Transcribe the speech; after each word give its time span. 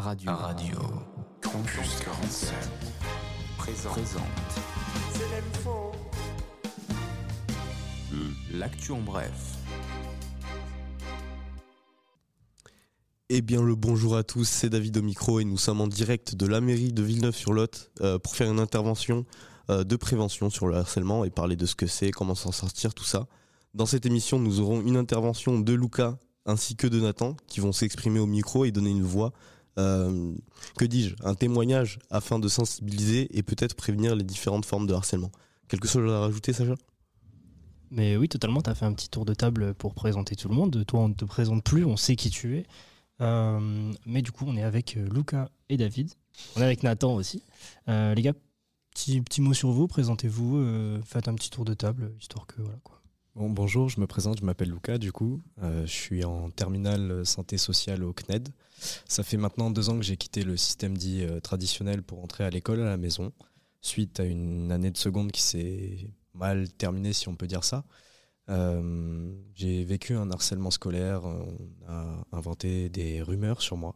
Radio. 0.00 0.32
Radio. 0.32 0.78
Campus 1.42 2.00
47. 2.02 2.54
Présente. 3.58 3.92
Présente. 3.92 4.22
C'est 5.12 5.28
l'info. 5.30 5.92
L'actu 8.50 8.92
en 8.92 9.02
bref. 9.02 9.58
Eh 13.28 13.42
bien 13.42 13.60
le 13.60 13.74
bonjour 13.74 14.16
à 14.16 14.22
tous, 14.22 14.48
c'est 14.48 14.70
David 14.70 14.96
au 14.96 15.02
micro 15.02 15.38
et 15.38 15.44
nous 15.44 15.58
sommes 15.58 15.82
en 15.82 15.86
direct 15.86 16.34
de 16.34 16.46
la 16.46 16.62
mairie 16.62 16.94
de 16.94 17.02
Villeneuve-sur-Lot 17.02 17.90
euh, 18.00 18.18
pour 18.18 18.34
faire 18.36 18.50
une 18.50 18.58
intervention 18.58 19.26
euh, 19.68 19.84
de 19.84 19.96
prévention 19.96 20.48
sur 20.48 20.66
le 20.66 20.76
harcèlement 20.76 21.26
et 21.26 21.30
parler 21.30 21.56
de 21.56 21.66
ce 21.66 21.74
que 21.74 21.86
c'est, 21.86 22.10
comment 22.10 22.34
s'en 22.34 22.52
sortir, 22.52 22.94
tout 22.94 23.04
ça. 23.04 23.26
Dans 23.74 23.86
cette 23.86 24.06
émission, 24.06 24.38
nous 24.38 24.60
aurons 24.60 24.80
une 24.80 24.96
intervention 24.96 25.60
de 25.60 25.74
Luca 25.74 26.18
ainsi 26.46 26.74
que 26.74 26.86
de 26.86 27.00
Nathan 27.00 27.36
qui 27.46 27.60
vont 27.60 27.72
s'exprimer 27.72 28.18
au 28.18 28.26
micro 28.26 28.64
et 28.64 28.72
donner 28.72 28.90
une 28.90 29.02
voix, 29.02 29.32
euh, 29.80 30.32
que 30.78 30.84
dis-je, 30.84 31.14
un 31.24 31.34
témoignage 31.34 31.98
afin 32.10 32.38
de 32.38 32.48
sensibiliser 32.48 33.36
et 33.36 33.42
peut-être 33.42 33.74
prévenir 33.74 34.14
les 34.14 34.24
différentes 34.24 34.64
formes 34.64 34.86
de 34.86 34.94
harcèlement. 34.94 35.30
Quelque 35.68 35.88
chose 35.88 36.10
à 36.10 36.20
rajouter, 36.20 36.52
Sacha? 36.52 36.74
Mais 37.90 38.16
oui, 38.16 38.28
totalement, 38.28 38.62
tu 38.62 38.70
as 38.70 38.74
fait 38.74 38.84
un 38.84 38.92
petit 38.92 39.08
tour 39.08 39.24
de 39.24 39.34
table 39.34 39.74
pour 39.74 39.94
présenter 39.94 40.36
tout 40.36 40.48
le 40.48 40.54
monde. 40.54 40.84
Toi, 40.86 41.00
on 41.00 41.08
ne 41.08 41.14
te 41.14 41.24
présente 41.24 41.64
plus, 41.64 41.84
on 41.84 41.96
sait 41.96 42.16
qui 42.16 42.30
tu 42.30 42.56
es. 42.56 42.66
Euh, 43.20 43.92
mais 44.06 44.22
du 44.22 44.32
coup, 44.32 44.44
on 44.46 44.56
est 44.56 44.62
avec 44.62 44.96
euh, 44.96 45.08
Luca 45.12 45.50
et 45.68 45.76
David. 45.76 46.12
On 46.56 46.60
est 46.60 46.64
avec 46.64 46.82
Nathan 46.82 47.14
aussi. 47.14 47.42
Les 47.88 48.22
gars, 48.22 48.34
petit, 48.94 49.20
petit 49.20 49.40
mot 49.40 49.54
sur 49.54 49.70
vous, 49.72 49.88
présentez-vous, 49.88 51.02
faites 51.04 51.26
un 51.26 51.34
petit 51.34 51.50
tour 51.50 51.64
de 51.64 51.74
table, 51.74 52.12
histoire 52.20 52.46
que 52.46 52.62
voilà 52.62 52.78
quoi. 52.84 52.99
Bon, 53.36 53.48
bonjour, 53.48 53.88
je 53.88 54.00
me 54.00 54.06
présente, 54.06 54.40
je 54.40 54.44
m'appelle 54.44 54.70
Luca 54.70 54.98
du 54.98 55.12
coup. 55.12 55.40
je 55.60 55.86
suis 55.86 56.24
en 56.24 56.50
terminale 56.50 57.24
santé 57.24 57.58
sociale 57.58 58.02
au 58.04 58.12
CNED. 58.12 58.48
Ça 59.06 59.22
fait 59.22 59.36
maintenant 59.36 59.70
deux 59.70 59.88
ans 59.88 59.96
que 59.96 60.04
j'ai 60.04 60.16
quitté 60.16 60.42
le 60.42 60.56
système 60.56 60.96
dit 60.96 61.24
traditionnel 61.42 62.02
pour 62.02 62.22
entrer 62.22 62.44
à 62.44 62.50
l'école 62.50 62.80
à 62.80 62.86
la 62.86 62.96
maison, 62.96 63.32
suite 63.80 64.20
à 64.20 64.24
une 64.24 64.72
année 64.72 64.90
de 64.90 64.98
seconde 64.98 65.32
qui 65.32 65.42
s'est 65.42 66.10
mal 66.34 66.70
terminée 66.72 67.12
si 67.12 67.28
on 67.28 67.36
peut 67.36 67.46
dire 67.46 67.64
ça. 67.64 67.84
Euh, 68.48 69.32
j'ai 69.54 69.84
vécu 69.84 70.14
un 70.14 70.30
harcèlement 70.30 70.70
scolaire, 70.70 71.22
on 71.24 71.56
a 71.88 72.24
inventé 72.32 72.88
des 72.88 73.22
rumeurs 73.22 73.62
sur 73.62 73.76
moi. 73.76 73.94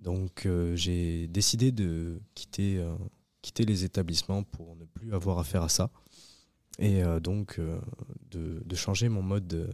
Donc 0.00 0.44
euh, 0.44 0.76
j'ai 0.76 1.26
décidé 1.28 1.72
de 1.72 2.20
quitter, 2.34 2.78
euh, 2.78 2.94
quitter 3.40 3.64
les 3.64 3.84
établissements 3.84 4.42
pour 4.42 4.76
ne 4.76 4.84
plus 4.84 5.14
avoir 5.14 5.38
affaire 5.38 5.62
à 5.62 5.68
ça. 5.70 5.90
Et 6.78 7.02
donc 7.22 7.60
de, 8.30 8.62
de, 8.64 8.74
changer 8.74 9.08
mon 9.08 9.22
mode, 9.22 9.46
de, 9.46 9.70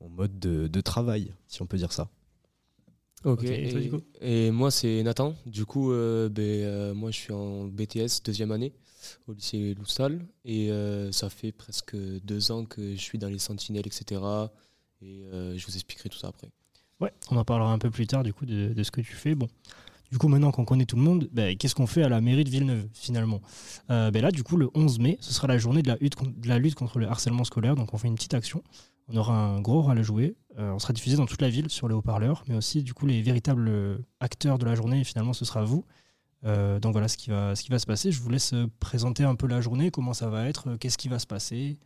mon 0.00 0.08
mode 0.10 0.38
de, 0.38 0.66
de, 0.66 0.80
travail, 0.80 1.32
si 1.48 1.62
on 1.62 1.66
peut 1.66 1.78
dire 1.78 1.92
ça. 1.92 2.10
Ok, 3.24 3.44
et, 3.44 4.50
moi 4.50 4.70
c'est 4.70 5.02
Nathan. 5.02 5.34
Du 5.46 5.64
coup, 5.64 5.92
ben, 5.92 6.92
moi 6.92 7.10
je 7.10 7.16
suis 7.16 7.32
en 7.32 7.64
BTS 7.66 8.22
deuxième 8.22 8.52
année 8.52 8.74
au 9.26 9.32
lycée 9.32 9.74
Loustal. 9.74 10.24
Et 10.44 10.70
euh, 10.70 11.12
ça 11.12 11.30
fait 11.30 11.52
presque 11.52 11.96
deux 11.96 12.50
ans 12.50 12.64
que 12.64 12.94
je 12.94 13.00
suis 13.00 13.18
dans 13.18 13.28
les 13.28 13.38
sentinelles, 13.38 13.86
etc. 13.86 14.20
Et 15.02 15.24
euh, 15.24 15.56
je 15.56 15.66
vous 15.66 15.74
expliquerai 15.74 16.08
tout 16.08 16.18
ça 16.18 16.28
après. 16.28 16.50
Ouais, 17.00 17.12
on 17.30 17.36
en 17.36 17.44
parlera 17.44 17.72
un 17.72 17.78
peu 17.78 17.90
plus 17.90 18.06
tard 18.06 18.22
du 18.22 18.32
coup 18.32 18.46
de, 18.46 18.82
ce 18.82 18.90
que 18.90 19.00
tu 19.00 19.14
fais. 19.14 19.34
Bon, 19.34 19.48
du 20.10 20.18
coup 20.18 20.28
maintenant 20.28 20.50
qu'on 20.50 20.64
connaît 20.64 20.86
tout 20.86 20.96
le 20.96 21.02
monde, 21.02 21.28
ben, 21.32 21.56
qu'est-ce 21.56 21.74
qu'on 21.74 21.86
fait 21.86 22.02
à 22.02 22.08
la 22.08 22.20
mairie 22.20 22.44
de 22.44 22.50
Villeneuve 22.50 22.86
finalement 22.92 23.40
euh, 23.90 24.10
ben 24.10 24.22
Là, 24.22 24.30
du 24.30 24.42
coup, 24.42 24.56
le 24.56 24.70
11 24.74 24.98
mai, 24.98 25.18
ce 25.20 25.32
sera 25.32 25.46
la 25.48 25.58
journée 25.58 25.82
de 25.82 25.88
la, 25.88 26.58
lutte, 26.58 26.74
contre 26.74 26.98
le 26.98 27.08
harcèlement 27.08 27.44
scolaire. 27.44 27.74
Donc 27.74 27.94
on 27.94 27.98
fait 27.98 28.08
une 28.08 28.14
petite 28.14 28.34
action. 28.34 28.62
On 29.08 29.16
aura 29.16 29.36
un 29.36 29.60
gros 29.60 29.82
rôle 29.82 29.98
à 29.98 30.02
jouer. 30.02 30.34
on 30.56 30.78
sera 30.78 30.92
diffusé 30.92 31.16
dans 31.16 31.26
toute 31.26 31.42
la 31.42 31.50
ville 31.50 31.68
sur 31.68 31.88
les 31.88 31.94
haut-parleurs, 31.94 32.42
mais 32.48 32.54
aussi 32.54 32.82
du 32.82 32.94
coup 32.94 33.06
les 33.06 33.20
véritables 33.20 33.98
acteurs 34.20 34.58
de 34.58 34.64
la 34.64 34.74
journée. 34.74 35.04
finalement, 35.04 35.32
ce 35.32 35.44
sera 35.44 35.64
vous. 35.64 35.84
Euh, 36.46 36.78
donc 36.78 36.92
voilà 36.92 37.08
ce 37.08 37.16
qui, 37.16 37.30
va, 37.30 37.54
se 37.54 37.86
passer. 37.86 38.12
Je 38.12 38.20
vous 38.20 38.28
laisse 38.28 38.52
euh, 38.52 38.66
présenter 38.80 39.24
un 39.24 39.34
peu 39.34 39.46
la 39.46 39.60
journée, 39.60 39.90
comment 39.90 40.12
ça 40.12 40.28
va 40.28 40.46
être, 40.48 40.68
euh, 40.68 40.76
qu'est-ce 40.76 40.98
qui 40.98 41.08
va 41.08 41.18
se 41.18 41.26
passer, 41.26 41.78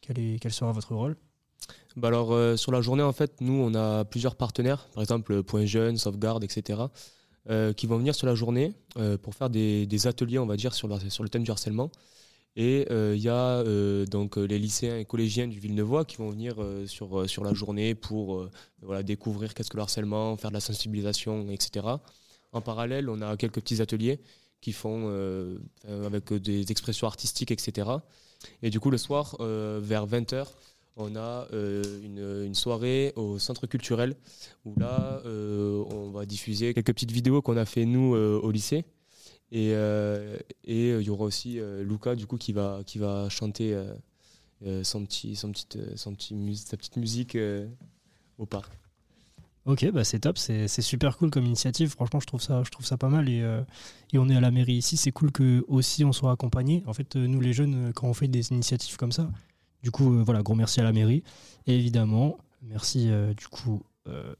quel 0.00 0.52
sera 0.52 0.72
votre 0.72 0.94
rôle? 0.94 1.16
Bah 1.96 2.08
alors 2.08 2.58
sur 2.58 2.70
la 2.70 2.82
journée 2.82 3.02
en 3.02 3.14
fait 3.14 3.40
nous 3.40 3.54
on 3.54 3.74
a 3.74 4.04
plusieurs 4.04 4.36
partenaires 4.36 4.88
par 4.92 5.02
exemple 5.02 5.42
Point 5.42 5.64
Jeune, 5.64 5.96
Sauvegarde 5.96 6.44
etc 6.44 6.82
qui 7.76 7.86
vont 7.86 7.98
venir 7.98 8.14
sur 8.14 8.26
la 8.26 8.34
journée 8.34 8.74
pour 9.22 9.34
faire 9.34 9.50
des, 9.50 10.06
ateliers 10.06 10.38
on 10.38 10.46
va 10.46 10.56
dire 10.56 10.74
sur, 10.74 10.88
le 10.88 11.28
thème 11.28 11.44
du 11.44 11.50
harcèlement 11.50 11.90
et 12.56 12.86
il 12.90 13.20
y 13.20 13.28
a 13.28 13.62
donc 14.06 14.36
les 14.36 14.58
lycéens 14.58 14.98
et 14.98 15.04
collégiens 15.04 15.46
du 15.46 15.60
Villeneuvois 15.60 16.04
qui 16.04 16.16
vont 16.16 16.30
venir 16.30 16.56
sur, 16.86 17.44
la 17.44 17.54
journée 17.54 17.94
pour 17.94 18.48
découvrir 19.04 19.54
qu'est-ce 19.54 19.70
que 19.70 19.76
le 19.76 19.82
harcèlement, 19.82 20.36
faire 20.36 20.50
de 20.50 20.54
la 20.54 20.60
sensibilisation 20.60 21.50
etc. 21.50 21.86
En 22.52 22.60
parallèle, 22.62 23.10
on 23.10 23.20
a 23.20 23.36
quelques 23.36 23.60
petits 23.60 23.82
ateliers 23.82 24.20
qui 24.60 24.72
font 24.72 25.04
euh, 25.08 25.58
avec 26.04 26.32
des 26.32 26.70
expressions 26.70 27.06
artistiques, 27.06 27.50
etc. 27.50 27.88
Et 28.62 28.70
du 28.70 28.80
coup, 28.80 28.90
le 28.90 28.98
soir, 28.98 29.36
euh, 29.40 29.80
vers 29.82 30.06
20h, 30.06 30.46
on 30.96 31.14
a 31.16 31.46
euh, 31.52 32.46
une, 32.46 32.54
soirée 32.54 33.12
au 33.16 33.38
centre 33.38 33.66
culturel 33.66 34.16
où 34.64 34.74
là, 34.78 35.22
on 35.24 36.10
va 36.10 36.26
diffuser 36.26 36.74
quelques 36.74 36.92
petites 36.92 37.12
vidéos 37.12 37.42
qu'on 37.42 37.56
a 37.56 37.64
fait 37.64 37.84
nous 37.84 38.14
au 38.14 38.50
lycée. 38.50 38.84
Et 39.52 39.72
il 40.64 41.02
y 41.02 41.10
aura 41.10 41.24
aussi 41.24 41.60
Luca 41.82 42.14
du 42.14 42.26
coup 42.26 42.36
qui 42.36 42.52
va 42.52 42.80
qui 42.86 42.98
va 42.98 43.28
chanter 43.28 43.78
son 44.82 45.04
petit 45.04 45.36
son 45.36 45.52
son 45.96 46.14
petit 46.14 46.56
sa 46.56 46.76
petite 46.76 46.96
musique 46.96 47.36
au 48.38 48.46
parc. 48.46 48.72
Ok, 49.66 49.90
bah 49.90 50.04
c'est 50.04 50.20
top, 50.20 50.38
c'est 50.38 50.68
super 50.68 51.18
cool 51.18 51.30
comme 51.30 51.44
initiative. 51.44 51.88
Franchement, 51.90 52.20
je 52.20 52.26
trouve 52.26 52.40
ça, 52.40 52.62
je 52.64 52.70
trouve 52.70 52.86
ça 52.86 52.96
pas 52.96 53.08
mal. 53.08 53.28
Et, 53.28 53.42
euh, 53.42 53.62
et 54.12 54.18
on 54.18 54.28
est 54.28 54.36
à 54.36 54.40
la 54.40 54.52
mairie 54.52 54.74
ici, 54.74 54.96
c'est 54.96 55.10
cool 55.10 55.32
que 55.32 55.64
aussi 55.66 56.04
on 56.04 56.12
soit 56.12 56.30
accompagné. 56.30 56.84
En 56.86 56.92
fait, 56.92 57.16
euh, 57.16 57.26
nous 57.26 57.40
les 57.40 57.52
jeunes, 57.52 57.88
euh, 57.88 57.92
quand 57.92 58.06
on 58.06 58.14
fait 58.14 58.28
des 58.28 58.52
initiatives 58.52 58.96
comme 58.96 59.10
ça, 59.10 59.28
du 59.86 59.92
coup, 59.92 60.24
voilà, 60.24 60.42
gros 60.42 60.56
merci 60.56 60.80
à 60.80 60.82
la 60.82 60.92
mairie. 60.92 61.22
Et 61.68 61.76
évidemment, 61.76 62.38
merci 62.60 63.08
du 63.36 63.46
coup 63.46 63.84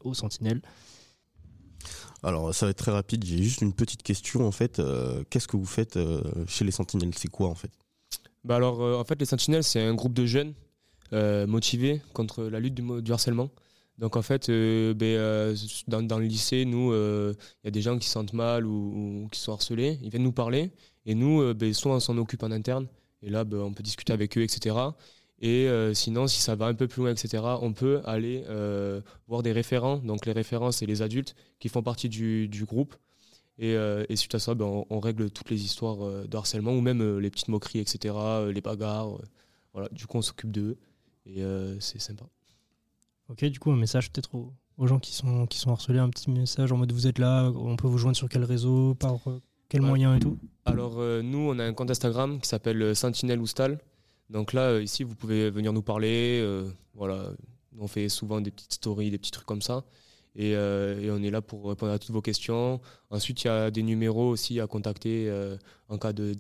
aux 0.02 0.12
Sentinelles. 0.12 0.60
Alors, 2.24 2.52
ça 2.52 2.66
va 2.66 2.70
être 2.70 2.78
très 2.78 2.90
rapide. 2.90 3.24
J'ai 3.24 3.40
juste 3.40 3.60
une 3.60 3.72
petite 3.72 4.02
question 4.02 4.44
en 4.44 4.50
fait. 4.50 4.82
Qu'est-ce 5.30 5.46
que 5.46 5.56
vous 5.56 5.64
faites 5.66 5.96
chez 6.48 6.64
les 6.64 6.72
Sentinelles? 6.72 7.14
C'est 7.16 7.30
quoi 7.30 7.48
en 7.48 7.54
fait? 7.54 7.70
Bah 8.42 8.56
alors, 8.56 8.80
en 8.98 9.04
fait, 9.04 9.20
les 9.20 9.26
Sentinelles, 9.26 9.62
c'est 9.62 9.80
un 9.80 9.94
groupe 9.94 10.14
de 10.14 10.26
jeunes 10.26 10.52
motivés 11.12 12.02
contre 12.12 12.42
la 12.42 12.58
lutte 12.58 12.74
du, 12.74 13.02
du 13.02 13.12
harcèlement. 13.12 13.50
Donc 13.98 14.16
en 14.16 14.22
fait, 14.22 14.48
euh, 14.48 14.92
ben, 14.94 15.06
euh, 15.06 15.56
dans, 15.88 16.02
dans, 16.02 16.18
le 16.18 16.26
lycée, 16.26 16.64
nous, 16.64 16.90
il 16.92 16.96
euh, 16.96 17.32
y 17.64 17.68
a 17.68 17.70
des 17.70 17.80
gens 17.80 17.98
qui 17.98 18.08
sentent 18.08 18.34
mal 18.34 18.66
ou, 18.66 19.28
qui 19.32 19.40
sont 19.40 19.52
harcelés, 19.52 19.98
ils 20.02 20.10
viennent 20.10 20.22
nous 20.22 20.32
parler, 20.32 20.70
et 21.06 21.14
nous, 21.14 21.54
ben, 21.54 21.72
soit 21.72 21.94
on 21.94 22.00
s'en 22.00 22.16
occupe 22.18 22.42
en 22.42 22.50
interne, 22.50 22.88
et 23.22 23.30
là, 23.30 23.44
ben, 23.44 23.58
on 23.58 23.72
peut 23.72 23.82
discuter 23.82 24.12
avec 24.12 24.36
eux, 24.36 24.42
etc. 24.42 24.76
Et 25.40 25.68
sinon, 25.92 26.26
si 26.26 26.40
ça 26.40 26.54
va 26.54 26.66
un 26.66 26.74
peu 26.74 26.88
plus 26.88 27.02
loin, 27.02 27.10
etc., 27.10 27.42
on 27.60 27.72
peut 27.74 28.00
aller 28.04 28.44
voir 29.28 29.42
des 29.42 29.52
référents. 29.52 29.98
Donc 29.98 30.24
les 30.24 30.32
référents, 30.32 30.72
c'est 30.72 30.86
les 30.86 31.02
adultes 31.02 31.34
qui 31.58 31.68
font 31.68 31.82
partie 31.82 32.08
du, 32.08 32.48
du 32.48 32.64
groupe. 32.64 32.94
Et, 33.58 33.72
et, 33.72 34.16
suite 34.16 34.34
à 34.34 34.38
ça, 34.38 34.54
ben, 34.54 34.64
on, 34.64 34.86
on, 34.88 35.00
règle 35.00 35.30
toutes 35.30 35.50
les 35.50 35.62
histoires 35.62 36.26
de 36.26 36.36
harcèlement 36.36 36.72
ou 36.72 36.80
même 36.80 37.18
les 37.18 37.30
petites 37.30 37.48
moqueries, 37.48 37.80
etc., 37.80 38.14
les 38.52 38.60
bagarres. 38.62 39.18
voilà, 39.72 39.88
du 39.90 40.06
coup, 40.06 40.16
on 40.16 40.22
s'occupe 40.22 40.52
d'eux 40.52 40.78
et 41.26 41.42
c'est 41.80 42.00
sympa. 42.00 42.24
Ok, 43.28 43.44
du 43.44 43.58
coup, 43.58 43.72
un 43.72 43.76
message 43.76 44.10
peut-être 44.12 44.30
aux, 44.34 44.86
gens 44.86 45.00
qui 45.00 45.12
sont, 45.12 45.46
qui 45.46 45.58
sont 45.58 45.72
harcelés, 45.72 45.98
un 45.98 46.10
petit 46.10 46.30
message 46.30 46.70
en 46.70 46.76
mode 46.76 46.92
vous 46.92 47.08
êtes 47.08 47.18
là, 47.18 47.50
on 47.56 47.74
peut 47.76 47.88
vous 47.88 47.98
joindre 47.98 48.16
sur 48.16 48.28
quel 48.28 48.44
réseau, 48.44 48.94
par 48.94 49.28
euh, 49.28 49.42
quel 49.68 49.82
moyen 49.82 50.14
et 50.14 50.20
tout? 50.20 50.38
Alors, 50.64 50.98
euh, 50.98 51.22
nous, 51.22 51.38
on 51.38 51.58
a 51.58 51.64
un 51.64 51.72
compte 51.72 51.90
Instagram 51.90 52.40
qui 52.40 52.48
s'appelle 52.48 52.80
euh, 52.80 52.94
Sentinelle 52.94 53.40
Oustal. 53.40 53.80
Donc 54.30 54.52
là, 54.52 54.80
ici, 54.80 55.04
vous 55.04 55.14
pouvez 55.14 55.50
venir 55.50 55.72
nous 55.72 55.82
parler. 55.82 56.44
voilà, 56.94 57.30
on 57.78 57.88
fait 57.88 58.08
souvent 58.08 58.40
des 58.40 58.50
petites 58.50 58.74
stories, 58.74 59.10
des 59.10 59.18
petits 59.18 59.30
trucs 59.30 59.46
comme 59.46 59.62
ça. 59.62 59.84
Et, 60.34 60.50
et, 60.50 61.10
on 61.10 61.22
est 61.22 61.30
là 61.30 61.40
pour 61.40 61.68
répondre 61.68 61.92
à 61.92 61.98
toutes 61.98 62.10
vos 62.10 62.22
questions. 62.22 62.80
Ensuite, 63.10 63.44
il 63.44 63.46
y 63.46 63.50
a 63.50 63.70
des 63.70 63.82
numéros 63.82 64.28
aussi 64.28 64.60
à 64.60 64.66
contacter 64.66 65.32
en 65.88 65.98
cas 65.98 66.12
de, 66.12 66.34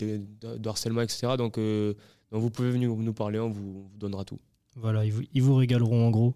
harcèlement, 0.66 1.02
etc. 1.02 1.36
Donc, 1.38 1.58
vous 1.58 2.50
pouvez 2.50 2.70
venir 2.70 2.90
nous 2.94 3.14
parler, 3.14 3.38
on 3.38 3.50
vous, 3.50 3.90
donnera 3.94 4.24
tout. 4.24 4.40
Voilà, 4.76 5.04
ils 5.04 5.42
vous, 5.42 5.54
régaleront 5.54 6.06
en 6.06 6.10
gros. 6.10 6.34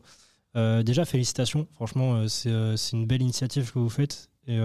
Euh, 0.56 0.82
déjà, 0.82 1.04
félicitations. 1.04 1.68
Franchement, 1.72 2.16
euh, 2.16 2.26
euh, 2.46 2.76
c'est 2.76 2.96
une 2.96 3.06
belle 3.06 3.22
initiative 3.22 3.70
que 3.72 3.78
vous 3.78 3.90
faites. 3.90 4.30
Et 4.46 4.58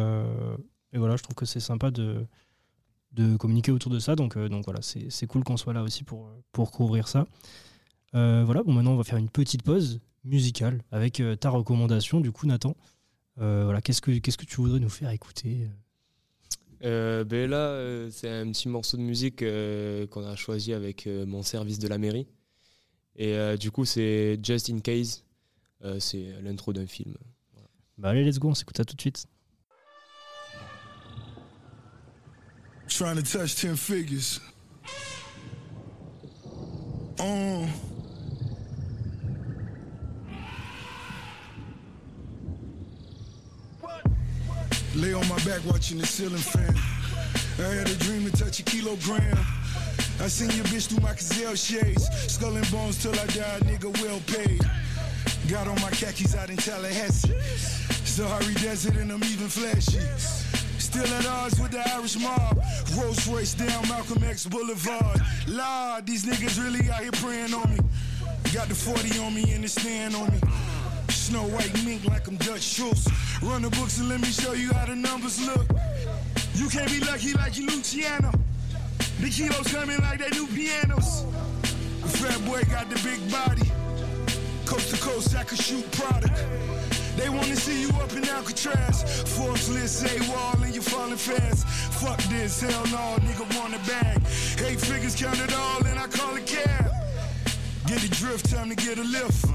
voilà, 0.97 1.17
je 1.17 1.23
trouve 1.23 1.35
que 1.35 1.45
c'est 1.45 1.59
sympa 1.59 1.91
de, 1.91 2.25
de 3.15 3.37
communiquer 3.37 3.71
autour 3.71 3.91
de 3.91 3.99
ça. 3.99 4.15
Donc, 4.15 4.37
donc 4.37 4.65
voilà, 4.65 4.79
c'est 4.81 5.27
cool 5.27 5.43
qu'on 5.43 5.57
soit 5.57 5.73
là 5.73 5.83
aussi 5.83 6.03
pour, 6.03 6.29
pour 6.51 6.71
couvrir 6.71 7.07
ça. 7.07 7.27
voilà, 8.13 8.63
bon, 8.63 8.73
maintenant, 8.73 8.93
on 8.93 8.97
va 8.97 9.03
faire 9.03 9.17
une 9.17 9.29
petite 9.29 9.63
pause 9.63 9.99
musicale 10.23 10.81
avec 10.91 11.21
ta 11.39 11.49
recommandation, 11.49 12.19
du 12.21 12.31
coup, 12.31 12.47
Nathan. 12.47 12.75
voilà, 13.37 13.81
qu'est-ce 13.81 14.01
que 14.01 14.11
qu'est-ce 14.19 14.37
que 14.37 14.45
tu 14.45 14.57
voudrais 14.57 14.79
nous 14.79 14.89
faire 14.89 15.09
écouter 15.11 15.67
ben 16.81 17.49
là, 17.49 18.09
c'est 18.11 18.29
un 18.29 18.51
petit 18.51 18.69
morceau 18.69 18.97
de 18.97 19.01
musique 19.01 19.39
qu'on 19.39 20.25
a 20.25 20.35
choisi 20.35 20.73
avec 20.73 21.07
mon 21.07 21.41
service 21.41 21.79
de 21.79 21.87
la 21.87 21.97
mairie. 21.97 22.27
Et 23.15 23.57
du 23.57 23.71
coup, 23.71 23.85
c'est 23.85 24.39
Just 24.43 24.69
in 24.69 24.79
Case 24.79 25.25
euh, 25.85 25.99
c'est 25.99 26.33
l'intro 26.41 26.73
d'un 26.73 26.87
film. 26.87 27.15
Bah 27.97 28.09
allez, 28.09 28.23
let's 28.23 28.39
go, 28.39 28.49
on 28.49 28.55
s'écoute 28.55 28.77
ça 28.77 28.85
tout 28.85 28.95
de 28.95 29.01
suite. 29.01 29.25
Trying 32.97 33.17
to 33.17 33.23
touch 33.23 33.57
10 33.57 33.75
figures. 33.75 34.39
Um, 37.19 37.69
lay 44.95 45.11
on 45.13 45.27
my 45.27 45.35
back 45.43 45.59
watching 45.65 45.97
the 45.97 46.05
ceiling 46.05 46.37
fan. 46.37 46.73
I 47.59 47.73
had 47.73 47.89
a 47.89 47.95
dream 47.95 48.31
to 48.31 48.31
touch 48.31 48.59
a 48.59 48.63
kilogram. 48.63 49.37
I 50.21 50.27
seen 50.27 50.51
your 50.51 50.63
bitch 50.65 50.87
through 50.87 51.03
my 51.03 51.13
gazelle 51.13 51.55
shades. 51.55 52.07
Skull 52.31 52.55
and 52.55 52.71
bones 52.71 53.03
till 53.03 53.11
I 53.11 53.25
die, 53.25 53.59
nigga 53.65 53.91
well 54.01 54.21
paid. 54.25 54.61
Got 55.49 55.67
on 55.67 55.81
my 55.81 55.89
khakis 55.91 56.33
out 56.33 56.49
in 56.49 56.55
Tallahassee. 56.55 57.33
Sahari 58.05 58.53
Desert 58.61 58.95
and 58.95 59.11
I'm 59.11 59.23
even 59.25 59.49
flashy. 59.49 60.54
Still 60.95 61.13
at 61.13 61.25
odds 61.25 61.59
with 61.59 61.71
the 61.71 61.83
Irish 61.91 62.17
mob. 62.17 62.57
Rolls 62.97 63.27
Royce 63.27 63.53
down 63.53 63.85
Malcolm 63.89 64.23
X 64.23 64.45
Boulevard. 64.45 65.19
Lord, 65.45 66.05
these 66.05 66.23
niggas 66.23 66.57
really 66.57 66.89
out 66.89 67.01
here 67.01 67.11
praying 67.11 67.53
on 67.53 67.69
me. 67.69 67.79
Got 68.53 68.69
the 68.69 68.75
40 68.75 69.19
on 69.19 69.33
me 69.33 69.51
and 69.51 69.65
the 69.65 69.67
stand 69.67 70.15
on 70.15 70.31
me. 70.31 70.39
Snow 71.09 71.43
white 71.49 71.73
mink 71.83 72.05
like 72.05 72.25
I'm 72.29 72.37
Dutch 72.37 72.61
Schultz. 72.61 73.09
Run 73.43 73.63
the 73.63 73.69
books 73.71 73.99
and 73.99 74.07
let 74.07 74.21
me 74.21 74.27
show 74.27 74.53
you 74.53 74.71
how 74.71 74.85
the 74.85 74.95
numbers 74.95 75.45
look. 75.45 75.67
You 76.53 76.69
can't 76.69 76.89
be 76.89 77.01
lucky 77.01 77.33
like 77.33 77.57
you 77.57 77.67
Luciano. 77.67 78.31
The 79.19 79.29
kilos 79.29 79.67
coming 79.73 79.99
like 79.99 80.19
they 80.19 80.29
new 80.29 80.47
pianos. 80.47 81.25
The 82.03 82.07
fat 82.07 82.45
boy 82.45 82.63
got 82.71 82.89
the 82.89 82.95
big 83.03 83.19
body. 83.29 83.69
Coast 84.65 84.95
to 84.95 85.01
coast, 85.01 85.35
I 85.35 85.43
could 85.43 85.59
shoot 85.59 85.91
product. 85.91 86.39
They 87.17 87.29
wanna 87.29 87.55
see 87.55 87.81
you 87.81 87.89
up 88.01 88.11
in 88.13 88.27
Alcatraz. 88.27 89.23
Forbes 89.37 89.69
list 89.69 89.99
say 89.99 90.19
wall 90.29 90.55
and 90.61 90.73
you 90.75 90.81
falling 90.81 91.17
fast. 91.17 91.67
Fuck 92.01 92.21
this, 92.23 92.61
hell 92.61 92.85
no, 92.87 93.17
nigga 93.25 93.45
want 93.57 93.73
a 93.73 93.79
bag. 93.87 94.21
Eight 94.67 94.79
figures 94.79 95.15
count 95.15 95.39
it 95.39 95.53
all 95.55 95.85
and 95.85 95.97
I 95.99 96.07
call 96.07 96.35
it 96.35 96.45
cab. 96.45 96.91
Get 97.87 97.99
the 98.01 98.09
drift, 98.09 98.51
time 98.51 98.69
to 98.69 98.75
get 98.75 98.97
a 98.97 99.03
lift. 99.03 99.45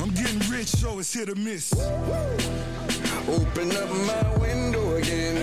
I'm 0.00 0.10
getting 0.10 0.38
rich, 0.50 0.68
so 0.68 0.98
it's 0.98 1.12
hit 1.12 1.28
or 1.28 1.34
miss. 1.34 1.72
Open 3.28 3.70
up 3.76 3.90
my 4.06 4.38
window 4.38 4.94
again. 4.96 5.36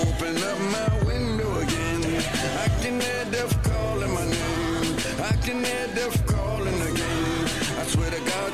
Open 0.00 0.36
up 0.42 0.58
my 0.72 1.04
window 1.06 1.60
again. 1.60 2.02
I 2.58 2.68
can 2.82 3.00
hear 3.00 3.24
death 3.30 3.54
calling 3.62 4.12
my 4.12 4.24
name. 4.24 4.96
I 5.22 5.32
can 5.44 5.62
hear 5.64 5.86
death 5.94 6.26
calling 6.26 6.80
again. 6.82 7.48
I 7.78 7.84
swear 7.86 8.10
to 8.10 8.20
God, 8.20 8.52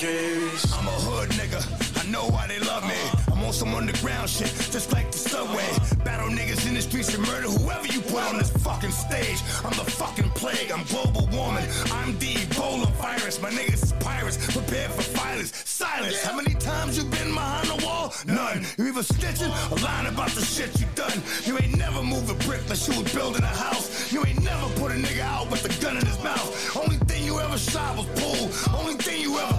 I'm 0.00 0.86
a 0.86 0.94
hood 1.10 1.30
nigga. 1.30 1.58
I 1.98 2.08
know 2.08 2.28
why 2.28 2.46
they 2.46 2.60
love 2.60 2.84
me. 2.84 2.94
I'm 3.32 3.42
on 3.42 3.52
some 3.52 3.74
underground 3.74 4.30
shit, 4.30 4.46
just 4.70 4.92
like 4.92 5.10
the 5.10 5.18
subway. 5.18 5.66
Battle 6.04 6.28
niggas 6.28 6.68
in 6.68 6.74
the 6.74 6.82
streets 6.82 7.12
and 7.14 7.26
murder 7.26 7.48
whoever 7.48 7.84
you 7.88 8.00
put 8.02 8.22
on 8.22 8.38
this 8.38 8.50
fucking 8.62 8.92
stage. 8.92 9.42
I'm 9.64 9.74
the 9.74 9.90
fucking 9.90 10.30
plague. 10.38 10.70
I'm 10.70 10.84
global 10.84 11.26
warming. 11.32 11.66
I'm 11.90 12.16
the 12.20 12.32
Ebola 12.46 12.86
virus. 12.92 13.42
My 13.42 13.50
niggas 13.50 13.82
is 13.82 13.92
pirates, 13.94 14.36
prepared 14.54 14.92
for 14.92 15.02
violence. 15.18 15.52
Silence. 15.66 16.22
How 16.22 16.36
many 16.36 16.54
times 16.54 16.96
you 16.96 17.02
been 17.02 17.34
behind 17.34 17.66
the 17.66 17.84
wall? 17.84 18.14
None. 18.24 18.64
You 18.78 18.86
either 18.86 19.02
snitching 19.02 19.50
or 19.72 19.78
lying 19.82 20.06
about 20.06 20.30
the 20.30 20.44
shit 20.44 20.78
you 20.78 20.86
done. 20.94 21.20
You 21.44 21.58
ain't 21.58 21.76
never 21.76 22.04
moved 22.04 22.30
a 22.30 22.34
brick 22.46 22.62
unless 22.62 22.86
you 22.86 23.02
was 23.02 23.12
building 23.12 23.42
a 23.42 23.46
house. 23.66 24.12
You 24.12 24.24
ain't 24.24 24.44
never 24.44 24.68
put 24.78 24.92
a 24.92 24.94
nigga 24.94 25.22
out 25.22 25.50
with 25.50 25.64
a 25.66 25.82
gun 25.82 25.96
in 25.96 26.06
his 26.06 26.22
mouth. 26.22 26.76
Only 26.76 26.98
thing 27.10 27.24
you 27.24 27.40
ever 27.40 27.58
shot 27.58 27.96
was 27.96 28.06
pool. 28.14 28.78
Only 28.78 28.94
thing 28.94 29.22
you 29.22 29.36
ever 29.38 29.57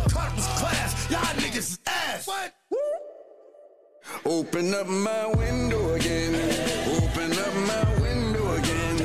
Open 4.26 4.74
up 4.74 4.88
my 4.88 5.28
window 5.28 5.94
again. 5.94 6.36
Open 6.98 7.32
up 7.32 7.54
my 7.68 8.02
window 8.02 8.52
again. 8.56 8.98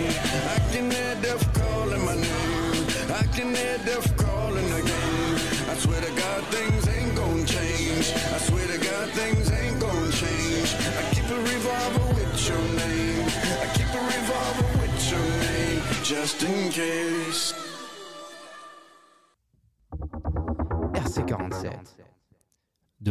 I 0.50 0.58
can 0.72 0.90
hear 0.90 1.14
death 1.22 1.46
calling 1.54 2.04
my 2.04 2.14
name. 2.14 2.86
I 3.12 3.22
can 3.34 3.54
hear 3.54 3.78
death 3.86 4.16
calling 4.16 4.70
again. 4.72 5.34
I 5.70 5.74
swear 5.76 6.00
to 6.00 6.12
God, 6.14 6.44
things 6.46 6.88
ain't 6.88 7.16
gonna 7.16 7.44
change. 7.46 8.12
I 8.34 8.38
swear 8.38 8.66
to 8.66 8.78
God, 8.78 9.08
things 9.10 9.50
ain't 9.52 9.80
gonna 9.80 10.12
change. 10.12 10.74
I 10.98 11.02
keep 11.14 11.30
a 11.30 11.40
revolver 11.40 12.14
with 12.14 12.48
your 12.48 12.64
name. 12.82 13.26
I 13.62 13.66
keep 13.74 13.90
a 13.94 14.02
revolver 14.04 14.78
with 14.80 15.10
your 15.10 15.26
name, 15.46 15.82
just 16.02 16.42
in 16.42 16.70
case. 16.70 17.63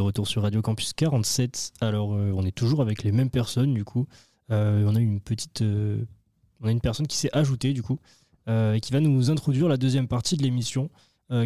Retour 0.03 0.27
sur 0.27 0.41
Radio 0.43 0.61
Campus 0.61 0.93
47. 0.93 1.73
Alors, 1.81 2.13
euh, 2.13 2.31
on 2.35 2.45
est 2.45 2.51
toujours 2.51 2.81
avec 2.81 3.03
les 3.03 3.11
mêmes 3.11 3.29
personnes, 3.29 3.73
du 3.73 3.83
coup. 3.83 4.07
Euh, 4.51 4.85
on 4.87 4.95
a 4.95 4.99
une 4.99 5.19
petite. 5.19 5.61
euh, 5.61 6.03
on 6.61 6.67
a 6.67 6.71
une 6.71 6.81
personne 6.81 7.07
qui 7.07 7.17
s'est 7.17 7.29
ajoutée, 7.33 7.73
du 7.73 7.83
coup, 7.83 7.99
et 8.47 8.79
qui 8.81 8.93
va 8.93 8.99
nous 8.99 9.31
introduire 9.31 9.67
la 9.67 9.77
deuxième 9.77 10.07
partie 10.07 10.37
de 10.37 10.43
l'émission, 10.43 10.89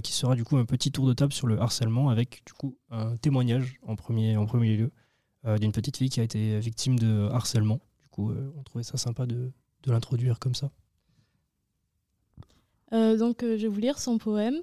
qui 0.03 0.11
sera, 0.11 0.35
du 0.35 0.43
coup, 0.43 0.57
un 0.57 0.65
petit 0.65 0.91
tour 0.91 1.07
de 1.07 1.13
table 1.13 1.33
sur 1.33 1.47
le 1.47 1.59
harcèlement, 1.59 2.09
avec, 2.09 2.43
du 2.45 2.53
coup, 2.53 2.77
un 2.91 3.17
témoignage 3.17 3.79
en 3.87 3.95
premier, 3.95 4.37
en 4.37 4.45
premier 4.45 4.77
lieu 4.77 4.91
d'une 5.59 5.71
petite 5.71 5.97
fille 5.97 6.09
qui 6.09 6.19
a 6.19 6.23
été 6.23 6.59
victime 6.59 6.99
de 6.99 7.29
harcèlement. 7.31 7.79
Du 8.03 8.09
coup, 8.09 8.31
on 8.31 8.61
trouvait 8.61 8.83
ça 8.83 8.97
sympa 8.97 9.25
de, 9.25 9.51
de 9.83 9.91
l'introduire 9.91 10.37
comme 10.37 10.53
ça. 10.53 10.69
Donc, 12.91 13.37
je 13.41 13.61
vais 13.61 13.67
vous 13.67 13.79
lire 13.79 13.97
son 13.97 14.19
poème. 14.19 14.57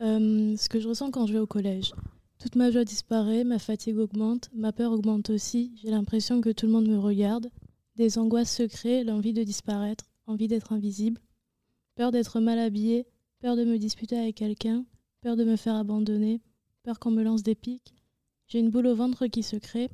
Ce 0.00 0.68
que 0.68 0.78
je 0.78 0.86
ressens 0.86 1.10
quand 1.10 1.26
je 1.26 1.32
vais 1.32 1.40
au 1.40 1.48
collège. 1.48 1.92
Toute 2.40 2.56
ma 2.56 2.70
joie 2.70 2.86
disparaît, 2.86 3.44
ma 3.44 3.58
fatigue 3.58 3.98
augmente, 3.98 4.48
ma 4.54 4.72
peur 4.72 4.92
augmente 4.92 5.28
aussi. 5.28 5.74
J'ai 5.76 5.90
l'impression 5.90 6.40
que 6.40 6.48
tout 6.48 6.64
le 6.64 6.72
monde 6.72 6.88
me 6.88 6.98
regarde. 6.98 7.50
Des 7.96 8.16
angoisses 8.16 8.56
se 8.56 8.62
créent, 8.62 9.04
l'envie 9.04 9.34
de 9.34 9.42
disparaître, 9.42 10.06
envie 10.26 10.48
d'être 10.48 10.72
invisible. 10.72 11.20
Peur 11.96 12.12
d'être 12.12 12.40
mal 12.40 12.58
habillée, 12.58 13.06
peur 13.40 13.56
de 13.56 13.64
me 13.66 13.76
disputer 13.76 14.18
avec 14.18 14.36
quelqu'un, 14.36 14.86
peur 15.20 15.36
de 15.36 15.44
me 15.44 15.56
faire 15.56 15.74
abandonner, 15.74 16.40
peur 16.82 16.98
qu'on 16.98 17.10
me 17.10 17.22
lance 17.22 17.42
des 17.42 17.54
pics. 17.54 17.94
J'ai 18.46 18.60
une 18.60 18.70
boule 18.70 18.86
au 18.86 18.94
ventre 18.94 19.26
qui 19.26 19.42
se 19.42 19.56
crée, 19.56 19.90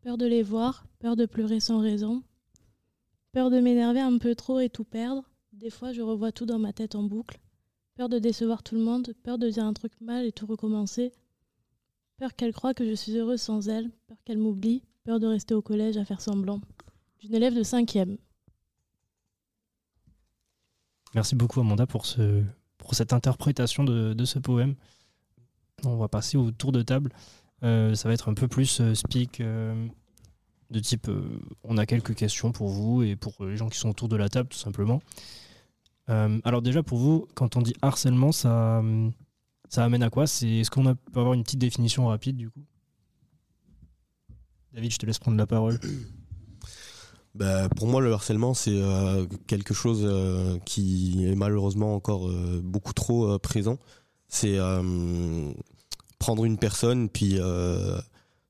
peur 0.00 0.16
de 0.16 0.24
les 0.24 0.42
voir, 0.42 0.86
peur 1.00 1.16
de 1.16 1.26
pleurer 1.26 1.60
sans 1.60 1.80
raison, 1.80 2.22
peur 3.32 3.50
de 3.50 3.60
m'énerver 3.60 4.00
un 4.00 4.16
peu 4.16 4.34
trop 4.34 4.58
et 4.58 4.70
tout 4.70 4.84
perdre. 4.84 5.30
Des 5.52 5.68
fois, 5.68 5.92
je 5.92 6.00
revois 6.00 6.32
tout 6.32 6.46
dans 6.46 6.58
ma 6.58 6.72
tête 6.72 6.94
en 6.94 7.02
boucle. 7.02 7.38
Peur 7.94 8.08
de 8.08 8.18
décevoir 8.18 8.62
tout 8.62 8.74
le 8.74 8.80
monde, 8.80 9.12
peur 9.22 9.36
de 9.36 9.50
dire 9.50 9.66
un 9.66 9.74
truc 9.74 9.92
mal 10.00 10.24
et 10.24 10.32
tout 10.32 10.46
recommencer. 10.46 11.12
Peur 12.20 12.36
qu'elle 12.36 12.52
croie 12.52 12.74
que 12.74 12.84
je 12.84 12.92
suis 12.92 13.16
heureuse 13.16 13.40
sans 13.40 13.70
elle, 13.70 13.90
peur 14.06 14.18
qu'elle 14.26 14.36
m'oublie, 14.36 14.82
peur 15.04 15.20
de 15.20 15.26
rester 15.26 15.54
au 15.54 15.62
collège 15.62 15.96
à 15.96 16.04
faire 16.04 16.20
semblant. 16.20 16.60
D'une 17.22 17.34
élève 17.34 17.54
de 17.54 17.62
cinquième. 17.62 18.18
Merci 21.14 21.34
beaucoup 21.34 21.60
Amanda 21.60 21.86
pour, 21.86 22.04
ce, 22.04 22.44
pour 22.76 22.94
cette 22.94 23.14
interprétation 23.14 23.84
de, 23.84 24.24
ce 24.26 24.38
poème. 24.38 24.74
On 25.86 25.96
va 25.96 26.08
passer 26.08 26.36
au 26.36 26.50
tour 26.50 26.72
de 26.72 26.82
table. 26.82 27.10
Euh, 27.62 27.94
ça 27.94 28.06
va 28.06 28.12
être 28.12 28.28
un 28.28 28.34
peu 28.34 28.48
plus 28.48 28.82
euh, 28.82 28.94
speak 28.94 29.40
euh, 29.40 29.86
de 30.70 30.78
type 30.78 31.10
on 31.64 31.78
a 31.78 31.86
quelques 31.86 32.14
questions 32.14 32.52
pour 32.52 32.68
vous 32.68 33.02
et 33.02 33.16
pour 33.16 33.46
les 33.46 33.56
gens 33.56 33.70
qui 33.70 33.78
sont 33.78 33.88
autour 33.88 34.10
de 34.10 34.16
la 34.16 34.28
table 34.28 34.50
tout 34.50 34.58
simplement. 34.58 35.00
Alors 36.06 36.60
déjà 36.60 36.82
pour 36.82 36.98
vous, 36.98 37.28
quand 37.34 37.56
on 37.56 37.62
dit 37.62 37.74
harcèlement, 37.82 38.32
ça, 38.32 38.80
hum, 38.80 39.12
ça 39.70 39.84
amène 39.84 40.02
à 40.02 40.10
quoi 40.10 40.26
C'est 40.26 40.48
Est-ce 40.48 40.70
qu'on 40.70 40.82
peut 40.82 41.20
avoir 41.20 41.32
une 41.32 41.44
petite 41.44 41.60
définition 41.60 42.08
rapide 42.08 42.36
du 42.36 42.50
coup 42.50 42.64
David, 44.74 44.92
je 44.92 44.98
te 44.98 45.06
laisse 45.06 45.18
prendre 45.18 45.38
la 45.38 45.46
parole. 45.46 45.80
Bah, 47.36 47.68
pour 47.76 47.86
moi, 47.86 48.00
le 48.00 48.12
harcèlement, 48.12 48.54
c'est 48.54 48.74
euh, 48.74 49.24
quelque 49.46 49.72
chose 49.72 50.00
euh, 50.02 50.58
qui 50.64 51.28
est 51.28 51.36
malheureusement 51.36 51.94
encore 51.94 52.28
euh, 52.28 52.60
beaucoup 52.60 52.92
trop 52.92 53.38
présent. 53.38 53.78
C'est 54.26 54.58
prendre 56.18 56.44
une 56.44 56.58
personne, 56.58 57.08
puis 57.08 57.38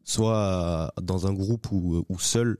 soit 0.02 0.94
dans 1.02 1.26
un 1.26 1.34
groupe 1.34 1.70
ou, 1.72 2.06
ou 2.08 2.18
seul, 2.18 2.56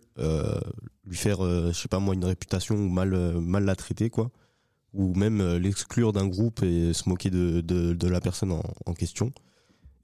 lui 1.07 1.17
faire, 1.17 1.41
je 1.43 1.73
sais 1.73 1.89
pas 1.89 2.01
moi, 2.01 2.13
une 2.15 2.27
réputation 2.27 2.75
ou 2.75 2.91
mal, 2.91 3.41
mal 3.41 3.65
la 3.65 3.75
traiter, 3.75 4.11
quoi. 4.11 4.31
Ou 4.93 5.15
même 5.15 5.41
euh, 5.41 5.59
l'exclure 5.59 6.13
d'un 6.13 6.27
groupe 6.27 6.63
et 6.63 6.93
se 6.93 7.09
moquer 7.09 7.31
de, 7.31 7.61
de, 7.61 8.09
la 8.09 8.21
personne 8.21 8.53
en, 8.53 8.95
question. 8.95 9.33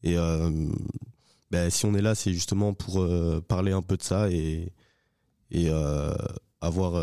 Et 0.02 0.16
euh, 0.16 0.68
bah, 1.50 1.68
si 1.70 1.84
on 1.86 1.94
est 1.94 2.02
là, 2.02 2.14
c'est 2.14 2.32
justement 2.32 2.74
pour 2.74 3.00
euh, 3.00 3.40
parler 3.40 3.72
un 3.72 3.82
peu 3.82 3.96
de 3.96 4.02
ça 4.02 4.30
et 4.30 4.72
et 5.52 5.68
euh, 5.70 6.12
avoir 6.60 6.94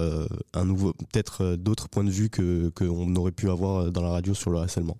un 0.54 0.66
nouveau 0.66 0.92
peut-être 0.94 1.56
d'autres 1.56 1.88
points 1.88 2.04
de 2.04 2.10
vue 2.10 2.30
que 2.30 2.70
qu'on 2.70 3.16
aurait 3.16 3.32
pu 3.32 3.50
avoir 3.50 3.90
dans 3.90 4.02
la 4.02 4.10
radio 4.10 4.34
sur 4.34 4.52
le 4.52 4.60
harcèlement. 4.60 4.98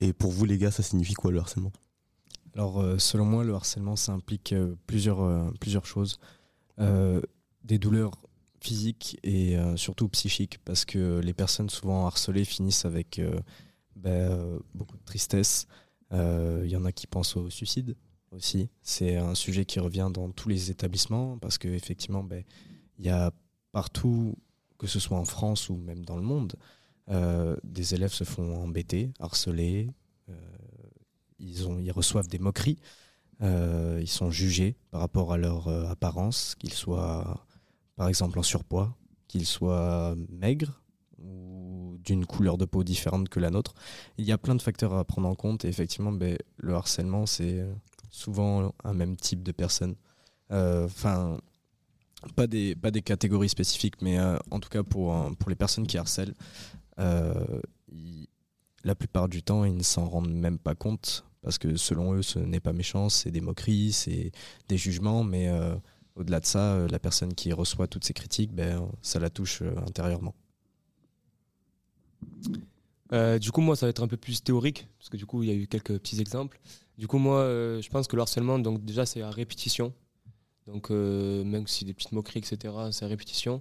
Et 0.00 0.12
pour 0.12 0.32
vous 0.32 0.44
les 0.44 0.58
gars, 0.58 0.70
ça 0.70 0.82
signifie 0.82 1.14
quoi 1.14 1.30
le 1.30 1.38
harcèlement? 1.38 1.72
Alors, 2.54 2.84
selon 2.98 3.24
moi, 3.24 3.42
le 3.42 3.54
harcèlement, 3.54 3.96
ça 3.96 4.12
implique 4.12 4.54
plusieurs, 4.86 5.50
plusieurs 5.60 5.86
choses. 5.86 6.18
Des 6.78 7.78
douleurs 7.78 8.12
physique 8.64 9.18
et 9.22 9.56
euh, 9.56 9.76
surtout 9.76 10.08
psychique 10.08 10.58
parce 10.64 10.84
que 10.84 11.20
les 11.20 11.34
personnes 11.34 11.68
souvent 11.68 12.06
harcelées 12.06 12.44
finissent 12.46 12.84
avec 12.86 13.18
euh, 13.18 13.38
euh, 14.06 14.58
beaucoup 14.74 14.96
de 14.96 15.04
tristesse. 15.04 15.66
Euh, 16.12 16.62
Il 16.64 16.70
y 16.70 16.76
en 16.76 16.84
a 16.84 16.92
qui 16.92 17.06
pensent 17.06 17.36
au 17.36 17.50
suicide 17.50 17.94
aussi. 18.32 18.70
C'est 18.82 19.16
un 19.16 19.34
sujet 19.34 19.64
qui 19.64 19.80
revient 19.80 20.10
dans 20.12 20.30
tous 20.30 20.48
les 20.48 20.70
établissements 20.70 21.38
parce 21.38 21.58
qu'effectivement, 21.58 22.26
il 22.98 23.04
y 23.04 23.10
a 23.10 23.32
partout, 23.72 24.36
que 24.78 24.86
ce 24.86 24.98
soit 24.98 25.18
en 25.18 25.24
France 25.24 25.68
ou 25.68 25.76
même 25.76 26.04
dans 26.04 26.16
le 26.16 26.22
monde, 26.22 26.54
euh, 27.10 27.56
des 27.64 27.94
élèves 27.94 28.12
se 28.12 28.24
font 28.24 28.56
embêter, 28.56 29.12
harceler, 29.18 29.90
euh, 30.30 30.34
ils, 31.38 31.68
ont, 31.68 31.78
ils 31.78 31.92
reçoivent 31.92 32.28
des 32.28 32.38
moqueries, 32.38 32.78
euh, 33.42 33.98
ils 34.00 34.08
sont 34.08 34.30
jugés 34.30 34.76
par 34.90 35.00
rapport 35.00 35.32
à 35.32 35.36
leur 35.36 35.68
euh, 35.68 35.86
apparence, 35.88 36.54
qu'ils 36.54 36.72
soient 36.72 37.46
par 37.96 38.08
exemple 38.08 38.38
en 38.38 38.42
surpoids, 38.42 38.96
qu'ils 39.28 39.46
soient 39.46 40.14
maigres 40.28 40.82
ou 41.18 41.96
d'une 42.02 42.26
couleur 42.26 42.58
de 42.58 42.64
peau 42.64 42.84
différente 42.84 43.28
que 43.28 43.40
la 43.40 43.50
nôtre. 43.50 43.74
Il 44.18 44.24
y 44.24 44.32
a 44.32 44.38
plein 44.38 44.54
de 44.54 44.62
facteurs 44.62 44.94
à 44.94 45.04
prendre 45.04 45.28
en 45.28 45.34
compte 45.34 45.64
et 45.64 45.68
effectivement, 45.68 46.12
ben, 46.12 46.36
le 46.56 46.74
harcèlement, 46.74 47.26
c'est 47.26 47.66
souvent 48.10 48.72
un 48.84 48.94
même 48.94 49.16
type 49.16 49.42
de 49.42 49.52
personne. 49.52 49.96
Euh, 50.52 50.84
Enfin, 50.84 51.38
pas, 52.36 52.46
des, 52.46 52.74
pas 52.74 52.90
des 52.90 53.02
catégories 53.02 53.48
spécifiques, 53.48 54.00
mais 54.02 54.18
euh, 54.18 54.36
en 54.50 54.60
tout 54.60 54.68
cas 54.68 54.82
pour, 54.82 55.14
pour 55.38 55.50
les 55.50 55.56
personnes 55.56 55.86
qui 55.86 55.98
harcèlent, 55.98 56.34
euh, 56.98 57.60
la 58.84 58.94
plupart 58.94 59.28
du 59.28 59.42
temps, 59.42 59.64
ils 59.64 59.76
ne 59.76 59.82
s'en 59.82 60.06
rendent 60.06 60.32
même 60.32 60.58
pas 60.58 60.74
compte 60.74 61.24
parce 61.42 61.58
que 61.58 61.76
selon 61.76 62.14
eux, 62.14 62.22
ce 62.22 62.38
n'est 62.38 62.60
pas 62.60 62.72
méchant, 62.72 63.08
c'est 63.08 63.30
des 63.30 63.42
moqueries, 63.42 63.92
c'est 63.92 64.32
des 64.68 64.78
jugements, 64.78 65.22
mais 65.24 65.50
au-delà 66.16 66.40
de 66.40 66.46
ça, 66.46 66.74
euh, 66.74 66.88
la 66.88 66.98
personne 66.98 67.34
qui 67.34 67.52
reçoit 67.52 67.86
toutes 67.86 68.04
ces 68.04 68.12
critiques, 68.14 68.52
ben, 68.52 68.88
ça 69.02 69.18
la 69.18 69.30
touche 69.30 69.62
euh, 69.62 69.74
intérieurement. 69.86 70.34
Euh, 73.12 73.38
du 73.38 73.50
coup, 73.52 73.60
moi, 73.60 73.76
ça 73.76 73.86
va 73.86 73.90
être 73.90 74.02
un 74.02 74.08
peu 74.08 74.16
plus 74.16 74.42
théorique, 74.42 74.88
parce 74.98 75.08
que 75.08 75.16
du 75.16 75.26
coup, 75.26 75.42
il 75.42 75.48
y 75.48 75.52
a 75.52 75.54
eu 75.54 75.66
quelques 75.66 75.98
petits 75.98 76.20
exemples. 76.20 76.58
Du 76.98 77.06
coup, 77.06 77.18
moi, 77.18 77.44
je 77.80 77.88
pense 77.88 78.06
que 78.06 78.16
le 78.16 78.22
harcèlement, 78.22 78.58
donc 78.58 78.84
déjà, 78.84 79.04
c'est 79.06 79.20
à 79.22 79.30
répétition. 79.30 79.92
Donc, 80.66 80.90
même 80.90 81.66
si 81.66 81.84
des 81.84 81.92
petites 81.92 82.12
moqueries, 82.12 82.38
etc., 82.38 82.72
c'est 82.92 83.04
à 83.04 83.08
répétition. 83.08 83.60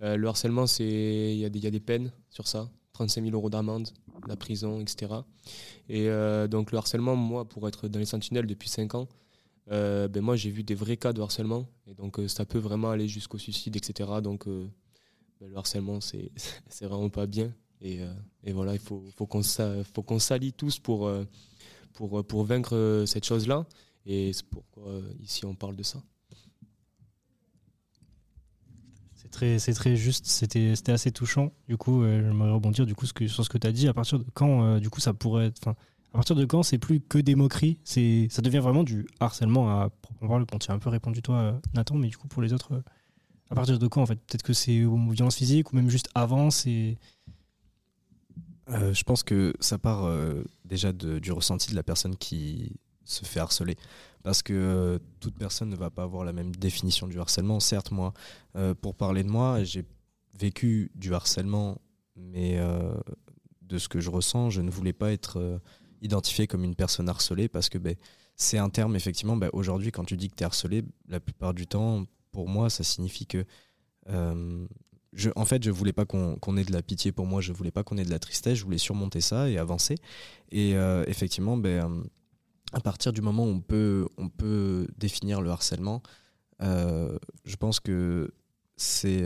Le 0.00 0.26
harcèlement, 0.28 0.66
il 0.78 1.34
y, 1.36 1.44
a 1.44 1.48
des- 1.48 1.58
il 1.58 1.64
y 1.64 1.66
a 1.66 1.70
des 1.70 1.80
peines 1.80 2.12
sur 2.30 2.46
ça. 2.46 2.70
35 2.92 3.22
000 3.24 3.34
euros 3.34 3.48
d'amende, 3.50 3.88
la 4.26 4.36
prison, 4.36 4.80
etc. 4.80 5.12
Et 5.88 6.08
donc, 6.48 6.70
le 6.72 6.78
harcèlement, 6.78 7.16
moi, 7.16 7.46
pour 7.48 7.66
être 7.68 7.88
dans 7.88 7.98
les 7.98 8.04
sentinelles 8.06 8.46
depuis 8.46 8.68
5 8.68 8.94
ans, 8.94 9.08
euh, 9.70 10.08
ben 10.08 10.22
moi, 10.22 10.36
j'ai 10.36 10.50
vu 10.50 10.62
des 10.62 10.74
vrais 10.74 10.96
cas 10.96 11.12
de 11.12 11.20
harcèlement. 11.20 11.68
Et 11.86 11.94
donc, 11.94 12.18
euh, 12.18 12.28
ça 12.28 12.44
peut 12.44 12.58
vraiment 12.58 12.90
aller 12.90 13.08
jusqu'au 13.08 13.38
suicide, 13.38 13.76
etc. 13.76 14.10
Donc, 14.22 14.46
euh, 14.46 14.66
ben, 15.40 15.48
le 15.48 15.56
harcèlement, 15.56 16.00
c'est 16.00 16.30
c'est 16.68 16.86
vraiment 16.86 17.10
pas 17.10 17.26
bien. 17.26 17.52
Et, 17.80 18.00
et 18.42 18.52
voilà, 18.52 18.72
il 18.72 18.80
faut, 18.80 19.04
faut 19.14 19.26
qu'on 19.26 19.42
faut 19.42 20.02
qu'on 20.02 20.18
s'allie 20.18 20.52
tous 20.52 20.80
pour, 20.80 21.08
pour, 21.92 22.26
pour 22.26 22.42
vaincre 22.42 23.04
cette 23.06 23.24
chose-là. 23.24 23.66
Et 24.04 24.32
c'est 24.32 24.46
pourquoi 24.46 25.00
ici 25.20 25.46
on 25.46 25.54
parle 25.54 25.76
de 25.76 25.84
ça. 25.84 26.02
C'est 29.14 29.74
très, 29.74 29.94
juste, 29.94 30.26
c'était 30.26 30.90
assez 30.90 31.12
touchant. 31.12 31.52
Du 31.68 31.76
coup, 31.76 32.02
j'aimerais 32.02 32.50
rebondir 32.50 32.84
du 32.84 32.96
coup, 32.96 33.06
sur 33.06 33.44
ce 33.44 33.48
que 33.48 33.58
tu 33.58 33.66
as 33.68 33.72
dit. 33.72 33.86
À 33.86 33.94
partir 33.94 34.18
de 34.18 34.24
quand, 34.34 34.80
du 34.80 34.90
coup, 34.90 34.98
ça 34.98 35.14
pourrait 35.14 35.46
être. 35.46 35.72
Partir 36.18 36.34
de 36.34 36.44
quand, 36.44 36.64
c'est 36.64 36.78
plus 36.78 37.00
que 37.00 37.18
des 37.18 37.36
moqueries? 37.36 37.78
C'est, 37.84 38.26
Ça 38.28 38.42
devient 38.42 38.58
vraiment 38.58 38.82
du 38.82 39.06
harcèlement 39.20 39.70
à 39.70 39.88
proprement 39.88 40.28
parler. 40.28 40.46
Bon, 40.50 40.58
tu 40.58 40.68
as 40.68 40.74
un 40.74 40.80
peu 40.80 40.90
répondu, 40.90 41.22
toi, 41.22 41.36
euh, 41.36 41.52
Nathan, 41.74 41.94
mais 41.94 42.08
du 42.08 42.16
coup, 42.16 42.26
pour 42.26 42.42
les 42.42 42.52
autres, 42.52 42.74
euh, 42.74 42.82
à 43.50 43.54
partir 43.54 43.78
de 43.78 43.86
quand, 43.86 44.02
en 44.02 44.06
fait? 44.06 44.16
Peut-être 44.16 44.42
que 44.42 44.52
c'est 44.52 44.84
aux 44.84 44.98
violences 45.10 45.36
physiques 45.36 45.72
ou 45.72 45.76
même 45.76 45.88
juste 45.88 46.08
avant, 46.16 46.50
c'est. 46.50 46.98
Euh, 48.70 48.92
je 48.92 49.04
pense 49.04 49.22
que 49.22 49.54
ça 49.60 49.78
part 49.78 50.12
déjà 50.64 50.92
du 50.92 51.30
ressenti 51.30 51.70
de 51.70 51.76
la 51.76 51.84
personne 51.84 52.16
qui 52.16 52.72
se 53.04 53.24
fait 53.24 53.40
harceler. 53.40 53.76
Parce 54.24 54.42
que 54.42 55.00
toute 55.20 55.38
personne 55.38 55.70
ne 55.70 55.76
va 55.76 55.88
pas 55.88 56.02
avoir 56.02 56.24
la 56.24 56.32
même 56.32 56.54
définition 56.54 57.06
du 57.06 57.18
harcèlement. 57.18 57.60
Certes, 57.60 57.92
moi, 57.92 58.12
pour 58.82 58.94
parler 58.94 59.22
de 59.22 59.30
moi, 59.30 59.62
j'ai 59.62 59.86
vécu 60.38 60.90
du 60.94 61.14
harcèlement, 61.14 61.80
mais 62.16 62.58
de 63.62 63.78
ce 63.78 63.88
que 63.88 64.00
je 64.00 64.10
ressens, 64.10 64.50
je 64.50 64.60
ne 64.60 64.70
voulais 64.70 64.92
pas 64.92 65.12
être 65.12 65.60
identifié 66.00 66.46
comme 66.46 66.64
une 66.64 66.74
personne 66.74 67.08
harcelée 67.08 67.48
parce 67.48 67.68
que 67.68 67.78
ben, 67.78 67.94
c'est 68.36 68.58
un 68.58 68.70
terme, 68.70 68.94
effectivement, 68.94 69.36
ben, 69.36 69.50
aujourd'hui, 69.52 69.90
quand 69.90 70.04
tu 70.04 70.16
dis 70.16 70.28
que 70.28 70.36
tu 70.36 70.44
es 70.44 70.46
harcelé, 70.46 70.84
la 71.08 71.18
plupart 71.18 71.54
du 71.54 71.66
temps, 71.66 72.04
pour 72.30 72.48
moi, 72.48 72.70
ça 72.70 72.84
signifie 72.84 73.26
que 73.26 73.44
euh, 74.08 74.66
je, 75.12 75.30
en 75.34 75.44
fait, 75.44 75.62
je 75.62 75.70
voulais 75.70 75.92
pas 75.92 76.04
qu'on 76.04 76.56
ait 76.56 76.64
de 76.64 76.72
la 76.72 76.82
pitié 76.82 77.10
pour 77.10 77.26
moi, 77.26 77.40
je 77.40 77.52
voulais 77.52 77.72
pas 77.72 77.82
qu'on 77.82 77.98
ait 77.98 78.04
de 78.04 78.10
la 78.10 78.20
tristesse, 78.20 78.58
je 78.58 78.64
voulais 78.64 78.78
surmonter 78.78 79.20
ça 79.20 79.50
et 79.50 79.58
avancer. 79.58 79.96
Et 80.52 80.76
euh, 80.76 81.04
effectivement, 81.08 81.56
ben, 81.56 82.04
à 82.72 82.80
partir 82.80 83.12
du 83.12 83.22
moment 83.22 83.44
où 83.44 83.48
on 83.48 83.60
peut, 83.60 84.06
on 84.18 84.28
peut 84.28 84.86
définir 84.98 85.40
le 85.40 85.50
harcèlement, 85.50 86.02
euh, 86.62 87.18
je 87.44 87.56
pense 87.56 87.80
que 87.80 88.32
c'est 88.76 89.24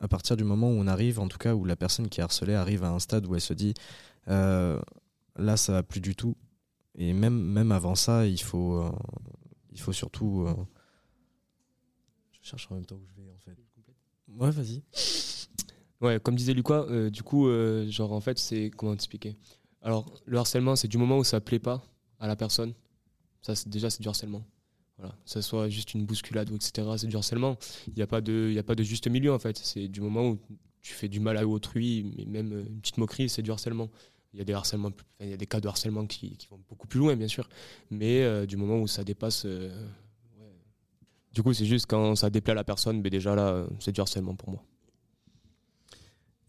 à 0.00 0.08
partir 0.08 0.38
du 0.38 0.44
moment 0.44 0.70
où 0.70 0.74
on 0.74 0.86
arrive, 0.86 1.20
en 1.20 1.28
tout 1.28 1.36
cas 1.36 1.54
où 1.54 1.66
la 1.66 1.76
personne 1.76 2.08
qui 2.08 2.20
est 2.20 2.22
harcelée 2.22 2.54
arrive 2.54 2.82
à 2.82 2.90
un 2.90 2.98
stade 2.98 3.26
où 3.26 3.34
elle 3.34 3.42
se 3.42 3.52
dit 3.52 3.74
là, 5.38 5.56
ça 5.56 5.72
va 5.72 5.82
plus 5.82 6.00
du 6.00 6.14
tout. 6.14 6.36
Et 6.94 7.12
même, 7.12 7.40
même 7.40 7.72
avant 7.72 7.94
ça, 7.94 8.26
il 8.26 8.40
faut, 8.40 8.78
euh, 8.82 8.90
il 9.70 9.80
faut 9.80 9.92
surtout. 9.92 10.44
euh, 10.46 10.54
Je 12.32 12.48
cherche 12.48 12.68
en 12.70 12.74
même 12.74 12.86
temps 12.86 12.96
où 12.96 13.06
je 13.06 13.22
vais 13.22 13.28
en 13.30 13.38
fait. 13.38 13.56
Ouais, 14.28 14.50
vas-y. 14.50 14.82
Ouais, 16.00 16.20
comme 16.20 16.36
disait 16.36 16.54
Lucas, 16.54 16.84
euh, 16.88 17.10
du 17.10 17.22
coup, 17.22 17.48
genre 17.88 18.12
en 18.12 18.20
fait, 18.20 18.38
c'est 18.38 18.70
comment 18.70 18.92
t'expliquer? 18.92 19.36
Alors, 19.82 20.12
le 20.26 20.38
harcèlement, 20.38 20.76
c'est 20.76 20.88
du 20.88 20.98
moment 20.98 21.18
où 21.18 21.24
ça 21.24 21.40
plaît 21.40 21.58
pas 21.58 21.82
à 22.20 22.26
la 22.26 22.36
personne. 22.36 22.74
Ça, 23.42 23.54
déjà, 23.66 23.90
c'est 23.90 24.02
du 24.02 24.08
harcèlement. 24.08 24.44
Voilà, 24.98 25.14
ça 25.24 25.40
soit 25.42 25.68
juste 25.68 25.94
une 25.94 26.04
bousculade 26.04 26.50
ou 26.50 26.56
etc. 26.56 26.88
C'est 26.96 27.06
du 27.06 27.14
harcèlement. 27.16 27.56
Il 27.86 27.94
n'y 27.94 28.02
a 28.02 28.06
pas 28.08 28.20
de, 28.20 28.50
y 28.52 28.58
a 28.58 28.64
pas 28.64 28.74
de 28.74 28.82
juste 28.82 29.06
milieu 29.08 29.32
en 29.32 29.38
fait. 29.38 29.56
C'est 29.56 29.86
du 29.86 30.00
moment 30.00 30.28
où 30.30 30.38
tu 30.80 30.92
fais 30.92 31.08
du 31.08 31.20
mal 31.20 31.36
à 31.36 31.46
autrui, 31.46 32.12
mais 32.16 32.24
même 32.24 32.52
une 32.68 32.80
petite 32.80 32.98
moquerie, 32.98 33.28
c'est 33.28 33.42
du 33.42 33.52
harcèlement. 33.52 33.88
Il 34.34 34.38
y 34.38 34.42
a 34.42 34.44
des 34.44 34.52
harcèlements, 34.52 34.88
enfin, 34.88 35.04
il 35.20 35.30
y 35.30 35.32
a 35.32 35.36
des 35.36 35.46
cas 35.46 35.60
de 35.60 35.68
harcèlement 35.68 36.06
qui, 36.06 36.36
qui 36.36 36.48
vont 36.48 36.60
beaucoup 36.68 36.86
plus 36.86 37.00
loin, 37.00 37.16
bien 37.16 37.28
sûr. 37.28 37.48
Mais 37.90 38.22
euh, 38.22 38.46
du 38.46 38.56
moment 38.56 38.78
où 38.78 38.86
ça 38.86 39.04
dépasse, 39.04 39.44
euh, 39.46 39.68
ouais. 40.38 40.52
du 41.32 41.42
coup, 41.42 41.52
c'est 41.54 41.64
juste 41.64 41.86
quand 41.86 42.14
ça 42.14 42.28
déplaît 42.28 42.52
à 42.52 42.54
la 42.54 42.64
personne, 42.64 43.00
mais 43.00 43.10
déjà 43.10 43.34
là, 43.34 43.48
euh, 43.48 43.66
c'est 43.80 43.92
du 43.92 44.00
harcèlement 44.00 44.34
pour 44.34 44.50
moi. 44.50 44.62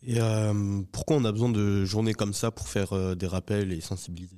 Et 0.01 0.17
pourquoi 0.93 1.17
on 1.17 1.25
a 1.25 1.31
besoin 1.31 1.49
de 1.49 1.83
journées 1.83 2.13
comme 2.13 2.33
ça 2.33 2.51
pour 2.51 2.69
faire 2.69 3.17
des 3.17 3.27
rappels 3.27 3.73
et 3.73 3.81
sensibiliser? 3.81 4.37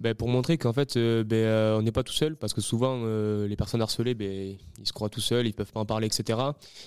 Ben, 0.00 0.14
pour 0.14 0.28
montrer 0.28 0.58
qu'en 0.58 0.72
fait, 0.72 0.96
euh, 0.96 1.24
ben, 1.24 1.36
euh, 1.36 1.78
on 1.78 1.82
n'est 1.82 1.90
pas 1.92 2.04
tout 2.04 2.12
seul, 2.12 2.36
parce 2.36 2.54
que 2.54 2.60
souvent, 2.60 3.00
euh, 3.02 3.48
les 3.48 3.56
personnes 3.56 3.82
harcelées, 3.82 4.14
ben, 4.14 4.56
ils 4.78 4.86
se 4.86 4.92
croient 4.92 5.08
tout 5.08 5.20
seuls, 5.20 5.46
ils 5.48 5.52
peuvent 5.52 5.72
pas 5.72 5.80
en 5.80 5.86
parler, 5.86 6.06
etc. 6.06 6.38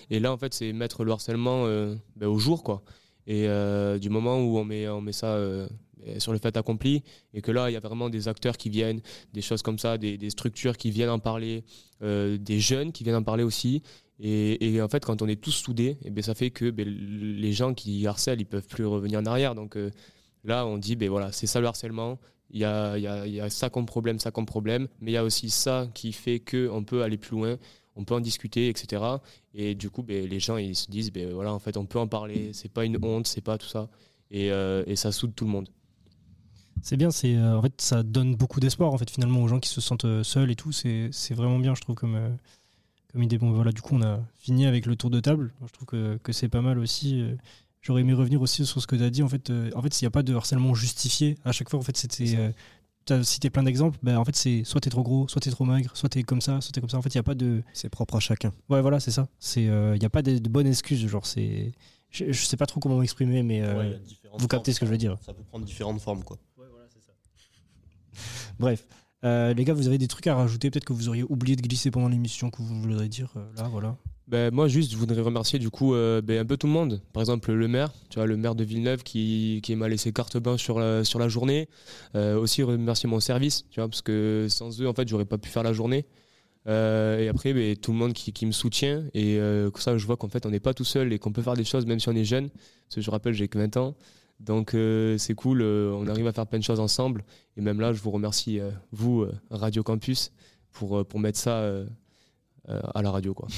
Et 0.10 0.20
là, 0.22 0.32
en 0.32 0.38
fait, 0.38 0.54
c'est 0.54 0.72
mettre 0.72 1.04
le 1.04 1.12
harcèlement 1.12 1.66
ben, 2.16 2.28
au 2.28 2.38
jour, 2.38 2.64
quoi. 2.64 2.84
Et 3.28 3.48
euh, 3.48 4.00
du 4.00 4.10
moment 4.10 4.40
où 4.40 4.58
on 4.58 4.64
met, 4.64 4.88
on 4.88 5.02
met 5.02 5.12
ça 5.12 5.36
euh, 5.36 5.68
sur 6.18 6.32
le 6.32 6.40
fait 6.40 6.56
accompli, 6.58 7.04
et 7.34 7.42
que 7.42 7.52
là, 7.52 7.70
il 7.70 7.74
y 7.74 7.78
a 7.78 7.80
vraiment 7.80 8.10
des 8.10 8.28
acteurs 8.28 8.58
qui 8.58 8.70
viennent, 8.70 9.02
des 9.34 9.42
choses 9.42 9.62
comme 9.62 9.78
ça, 9.78 9.98
des, 9.98 10.18
des 10.18 10.30
structures 10.30 10.78
qui 10.78 10.92
viennent 10.92 11.10
en 11.10 11.20
parler, 11.20 11.64
euh, 12.02 12.38
des 12.38 12.60
jeunes 12.60 12.92
qui 12.92 13.04
viennent 13.04 13.18
en 13.18 13.24
parler 13.24 13.44
aussi. 13.44 13.84
Et, 14.20 14.74
et 14.76 14.82
en 14.82 14.88
fait, 14.88 15.04
quand 15.06 15.22
on 15.22 15.28
est 15.28 15.42
tous 15.42 15.52
soudés, 15.52 15.98
et 16.04 16.10
ben, 16.10 16.24
ça 16.24 16.36
fait 16.36 16.52
que 16.52 16.70
ben, 16.70 16.88
les 16.88 17.54
gens 17.54 17.74
qui 17.74 18.06
harcèlent, 18.06 18.42
ils 18.42 18.46
peuvent 18.46 18.68
plus 18.68 18.86
revenir 18.86 19.20
en 19.20 19.26
arrière. 19.26 19.56
Donc 19.56 19.78
là, 20.44 20.66
on 20.66 20.78
dit, 20.78 20.96
ben 20.96 21.10
voilà, 21.10 21.32
c'est 21.32 21.48
ça 21.48 21.60
le 21.60 21.68
harcèlement. 21.68 22.20
Il 22.52 22.60
y 22.60 22.66
a, 22.66 22.98
y, 22.98 23.08
a, 23.08 23.26
y 23.28 23.40
a 23.40 23.50
ça 23.50 23.70
comme 23.70 23.86
problème, 23.86 24.20
ça 24.20 24.30
comme 24.30 24.46
problème, 24.46 24.88
mais 25.00 25.12
il 25.12 25.14
y 25.14 25.18
a 25.18 25.24
aussi 25.24 25.50
ça 25.50 25.88
qui 25.94 26.12
fait 26.12 26.40
qu'on 26.40 26.84
peut 26.84 27.02
aller 27.02 27.18
plus 27.18 27.38
loin, 27.38 27.58
on 27.96 28.06
peut 28.06 28.16
en 28.16 28.20
discuter, 28.20 28.70
etc. 28.70 29.04
Et 29.54 29.76
du 29.76 29.90
coup, 29.90 30.04
ben, 30.04 30.28
les 30.28 30.40
gens 30.40 30.58
ils 30.58 30.76
se 30.76 30.90
disent, 30.90 31.12
ben, 31.12 31.32
voilà, 31.34 31.54
en 31.54 31.60
fait, 31.60 31.78
on 31.78 31.86
peut 31.86 32.00
en 32.00 32.08
parler, 32.08 32.52
c'est 32.54 32.72
pas 32.72 32.86
une 32.86 32.98
honte, 33.04 33.28
c'est 33.28 33.42
pas 33.42 33.58
tout 33.58 33.68
ça. 33.68 33.90
Et, 34.32 34.52
euh, 34.52 34.84
et 34.88 34.96
ça 34.96 35.12
soude 35.12 35.34
tout 35.36 35.46
le 35.46 35.52
monde. 35.52 35.70
C'est 36.82 36.98
bien, 36.98 37.12
c'est 37.12 37.36
euh, 37.36 37.58
en 37.58 37.62
fait 37.62 37.80
ça 37.80 38.02
donne 38.02 38.36
beaucoup 38.36 38.60
d'espoir 38.60 38.92
en 38.92 38.98
fait 38.98 39.10
finalement 39.10 39.42
aux 39.44 39.48
gens 39.48 39.60
qui 39.60 39.70
se 39.70 39.82
sentent 39.82 40.06
euh, 40.06 40.24
seuls 40.24 40.50
et 40.50 40.56
tout. 40.56 40.72
C'est 40.72 41.10
c'est 41.12 41.34
vraiment 41.34 41.60
bien, 41.60 41.76
je 41.76 41.82
trouve 41.82 41.96
comme 41.96 42.16
euh, 42.16 42.30
comme 43.12 43.22
idée. 43.22 43.38
Bon 43.38 43.52
voilà, 43.52 43.72
du 43.72 43.82
coup 43.82 43.96
on 43.96 44.02
a 44.02 44.20
fini 44.36 44.66
avec 44.66 44.86
le 44.86 44.96
tour 44.96 45.10
de 45.10 45.20
table. 45.20 45.54
Moi, 45.60 45.68
je 45.68 45.74
trouve 45.74 45.86
que, 45.86 46.18
que 46.24 46.32
c'est 46.32 46.50
pas 46.50 46.62
mal 46.62 46.80
aussi. 46.80 47.24
J'aurais 47.82 48.02
aimé 48.02 48.14
revenir 48.14 48.42
aussi 48.42 48.66
sur 48.66 48.82
ce 48.82 48.88
que 48.88 48.96
tu 48.96 49.04
as 49.04 49.10
dit. 49.10 49.24
En 49.24 49.30
fait, 49.30 49.52
en 49.76 49.82
fait, 49.82 49.94
s'il 49.94 50.06
n'y 50.06 50.08
a 50.08 50.12
pas 50.12 50.24
de 50.24 50.34
harcèlement 50.34 50.74
justifié, 50.74 51.38
à 51.46 51.52
chaque 51.52 51.70
fois, 51.70 51.80
en 51.80 51.84
fait, 51.84 51.98
c'était. 51.98 52.54
Euh, 53.02 53.06
tu 53.06 53.14
as 53.14 53.24
cité 53.24 53.50
plein 53.50 53.64
d'exemples. 53.64 53.98
Ben, 54.04 54.18
en 54.18 54.26
fait, 54.26 54.36
c'est 54.36 54.64
soit 54.64 54.82
t'es 54.82 54.90
trop 54.90 55.04
gros, 55.04 55.28
soit 55.28 55.42
t'es 55.42 55.52
trop 55.52 55.66
maigre, 55.66 55.92
soit 55.96 56.10
t'es 56.10 56.24
comme 56.24 56.42
ça, 56.42 56.62
soit 56.62 56.72
t'es 56.72 56.82
comme 56.82 56.90
ça. 56.90 56.98
En 56.98 57.02
fait, 57.02 57.14
il 57.14 57.18
n'y 57.18 57.22
a 57.22 57.24
pas 57.24 57.36
de. 57.36 57.64
C'est 57.74 57.90
propre 57.90 58.16
à 58.16 58.20
chacun. 58.20 58.52
Ouais, 58.70 58.82
voilà, 58.82 59.00
c'est 59.00 59.12
ça. 59.12 59.28
Il 59.56 59.70
n'y 60.00 60.06
a 60.06 60.10
pas 60.10 60.22
de, 60.22 60.38
de 60.38 60.50
bonne 60.50 60.68
excuse. 60.68 61.06
Genre, 61.08 61.26
c'est. 61.26 61.72
Je, 62.10 62.32
je 62.32 62.46
sais 62.46 62.58
pas 62.58 62.66
trop 62.66 62.80
comment 62.80 62.98
m'exprimer, 63.00 63.44
mais. 63.44 63.62
euh, 63.62 63.78
Ouais, 63.78 64.02
vous 64.38 64.48
captez 64.48 64.72
formes. 64.72 64.76
ce 64.76 64.80
que 64.82 64.86
je 64.86 64.92
veux 64.92 64.98
dire. 64.98 65.18
Ça 65.26 65.34
peut 65.34 65.44
prendre 65.44 65.66
différentes 65.66 66.02
formes, 66.02 66.24
quoi. 66.24 66.38
Bref. 68.60 68.86
Euh, 69.24 69.54
les 69.54 69.64
gars, 69.66 69.74
vous 69.74 69.88
avez 69.88 69.98
des 70.00 70.08
trucs 70.08 70.26
à 70.28 70.36
rajouter 70.36 70.72
Peut-être 70.72 70.86
que 70.86 70.94
vous 70.94 71.08
auriez 71.08 71.24
oublié 71.24 71.56
de 71.56 71.62
glisser 71.62 71.92
pendant 71.92 72.10
l'émission 72.10 72.50
que 72.50 72.62
vous 72.62 72.82
voudriez 72.82 73.08
dire 73.08 73.32
euh, 73.38 73.46
là, 73.56 73.68
voilà. 73.70 73.96
Ben, 74.32 74.50
moi, 74.54 74.70
juste, 74.70 74.94
je 74.94 74.96
voudrais 74.96 75.20
remercier 75.20 75.60
du 75.60 75.70
coup 75.70 75.94
euh, 75.94 76.22
ben, 76.22 76.40
un 76.40 76.46
peu 76.46 76.56
tout 76.56 76.66
le 76.66 76.72
monde. 76.72 77.02
Par 77.12 77.22
exemple, 77.22 77.52
le 77.52 77.68
maire, 77.68 77.92
tu 78.10 78.16
vois, 78.16 78.26
le 78.26 78.38
maire 78.38 78.56
de 78.56 78.64
Villeneuve 78.64 79.04
qui, 79.04 79.60
qui 79.62 79.76
m'a 79.76 79.90
laissé 79.90 80.14
carte 80.14 80.38
blanche 80.38 80.64
sur 80.64 80.80
la, 80.80 81.04
sur 81.04 81.20
la 81.20 81.28
journée. 81.28 81.68
Euh, 82.16 82.38
aussi 82.38 82.64
remercier 82.64 83.10
mon 83.10 83.20
service, 83.20 83.66
tu 83.72 83.82
vois, 83.82 83.90
parce 83.90 84.02
que 84.02 84.48
sans 84.50 84.82
eux, 84.82 84.88
en 84.88 84.94
fait, 84.94 85.06
j'aurais 85.10 85.26
pas 85.26 85.38
pu 85.38 85.50
faire 85.50 85.64
la 85.64 85.74
journée. 85.74 86.06
Euh, 86.66 87.20
et 87.20 87.28
après, 87.28 87.54
ben, 87.54 87.76
tout 87.76 87.92
le 87.92 87.98
monde 87.98 88.14
qui, 88.14 88.32
qui 88.32 88.46
me 88.46 88.54
soutient. 88.54 89.04
Et 89.14 89.38
comme 89.38 89.82
ça, 89.82 89.98
je 89.98 90.06
vois 90.06 90.16
qu'en 90.16 90.30
fait, 90.30 90.46
on 90.46 90.50
n'est 90.50 90.62
pas 90.62 90.74
tout 90.74 90.86
seul 90.86 91.12
et 91.12 91.20
qu'on 91.20 91.34
peut 91.34 91.42
faire 91.42 91.56
des 91.56 91.66
choses 91.66 91.86
même 91.86 92.00
si 92.00 92.08
on 92.08 92.16
est 92.16 92.24
jeune. 92.24 92.50
Parce 92.50 92.96
que 92.96 93.02
je 93.02 93.12
rappelle, 93.12 93.34
j'ai 93.34 93.50
que 93.50 93.58
20 93.58 93.76
ans. 93.76 93.96
Donc, 94.40 94.78
c'est 95.18 95.36
cool. 95.36 95.62
on 95.62 96.08
arrive 96.08 96.28
à 96.28 96.32
faire 96.32 96.48
plein 96.48 96.60
de 96.60 96.64
choses 96.64 96.80
ensemble. 96.80 97.26
Et 97.58 97.62
même 97.62 97.82
là, 97.82 97.92
je 97.92 98.02
vous 98.02 98.12
remercie, 98.12 98.62
vous, 98.94 99.26
Radio 99.50 99.84
Campus, 99.84 100.32
pour, 100.72 101.06
pour 101.06 101.20
mettre 101.20 101.38
ça 101.38 101.70
à 102.70 103.02
la 103.02 103.12
radio, 103.12 103.34
quoi. 103.34 103.50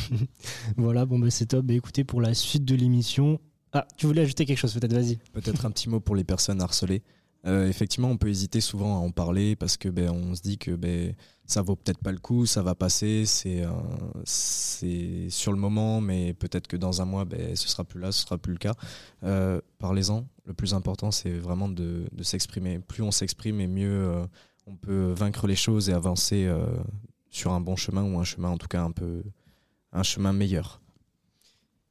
Voilà, 0.76 1.04
bon, 1.06 1.18
bah, 1.18 1.30
c'est 1.30 1.46
top. 1.46 1.66
Bah, 1.66 1.74
écoutez, 1.74 2.04
pour 2.04 2.20
la 2.20 2.34
suite 2.34 2.64
de 2.64 2.74
l'émission. 2.74 3.40
Ah, 3.72 3.86
tu 3.96 4.06
voulais 4.06 4.22
ajouter 4.22 4.44
quelque 4.44 4.58
chose, 4.58 4.74
peut-être, 4.74 4.92
vas-y. 4.92 5.16
Peut-être 5.32 5.64
un 5.64 5.70
petit 5.70 5.88
mot 5.88 6.00
pour 6.00 6.14
les 6.14 6.24
personnes 6.24 6.60
harcelées. 6.60 7.02
Euh, 7.46 7.68
effectivement, 7.68 8.08
on 8.08 8.16
peut 8.16 8.28
hésiter 8.28 8.60
souvent 8.60 8.96
à 8.96 8.98
en 8.98 9.10
parler 9.10 9.56
parce 9.56 9.76
que 9.76 9.88
ben, 9.88 10.10
on 10.10 10.34
se 10.34 10.42
dit 10.42 10.58
que 10.58 10.72
ben, 10.72 11.14
ça 11.46 11.60
vaut 11.60 11.74
peut-être 11.74 11.98
pas 11.98 12.12
le 12.12 12.18
coup, 12.18 12.46
ça 12.46 12.62
va 12.62 12.74
passer, 12.76 13.24
c'est 13.26 13.62
euh, 13.64 15.28
sur 15.28 15.52
le 15.52 15.58
moment, 15.58 16.00
mais 16.00 16.34
peut-être 16.34 16.68
que 16.68 16.76
dans 16.76 17.02
un 17.02 17.04
mois, 17.04 17.24
ben, 17.24 17.56
ce 17.56 17.68
sera 17.68 17.84
plus 17.84 18.00
là, 18.00 18.12
ce 18.12 18.22
sera 18.22 18.38
plus 18.38 18.52
le 18.52 18.58
cas. 18.58 18.74
Euh, 19.24 19.60
Parlez-en. 19.78 20.26
Le 20.44 20.54
plus 20.54 20.74
important, 20.74 21.10
c'est 21.10 21.32
vraiment 21.32 21.68
de, 21.68 22.04
de 22.12 22.22
s'exprimer. 22.22 22.78
Plus 22.78 23.02
on 23.02 23.10
s'exprime, 23.10 23.60
et 23.60 23.66
mieux 23.66 24.08
euh, 24.08 24.24
on 24.66 24.76
peut 24.76 25.12
vaincre 25.12 25.46
les 25.46 25.56
choses 25.56 25.88
et 25.88 25.92
avancer 25.92 26.46
euh, 26.46 26.66
sur 27.30 27.52
un 27.52 27.60
bon 27.60 27.76
chemin 27.76 28.02
ou 28.02 28.18
un 28.18 28.24
chemin, 28.24 28.48
en 28.48 28.58
tout 28.58 28.68
cas, 28.68 28.82
un 28.82 28.90
peu 28.90 29.22
un 29.92 30.02
chemin 30.02 30.32
meilleur. 30.32 30.80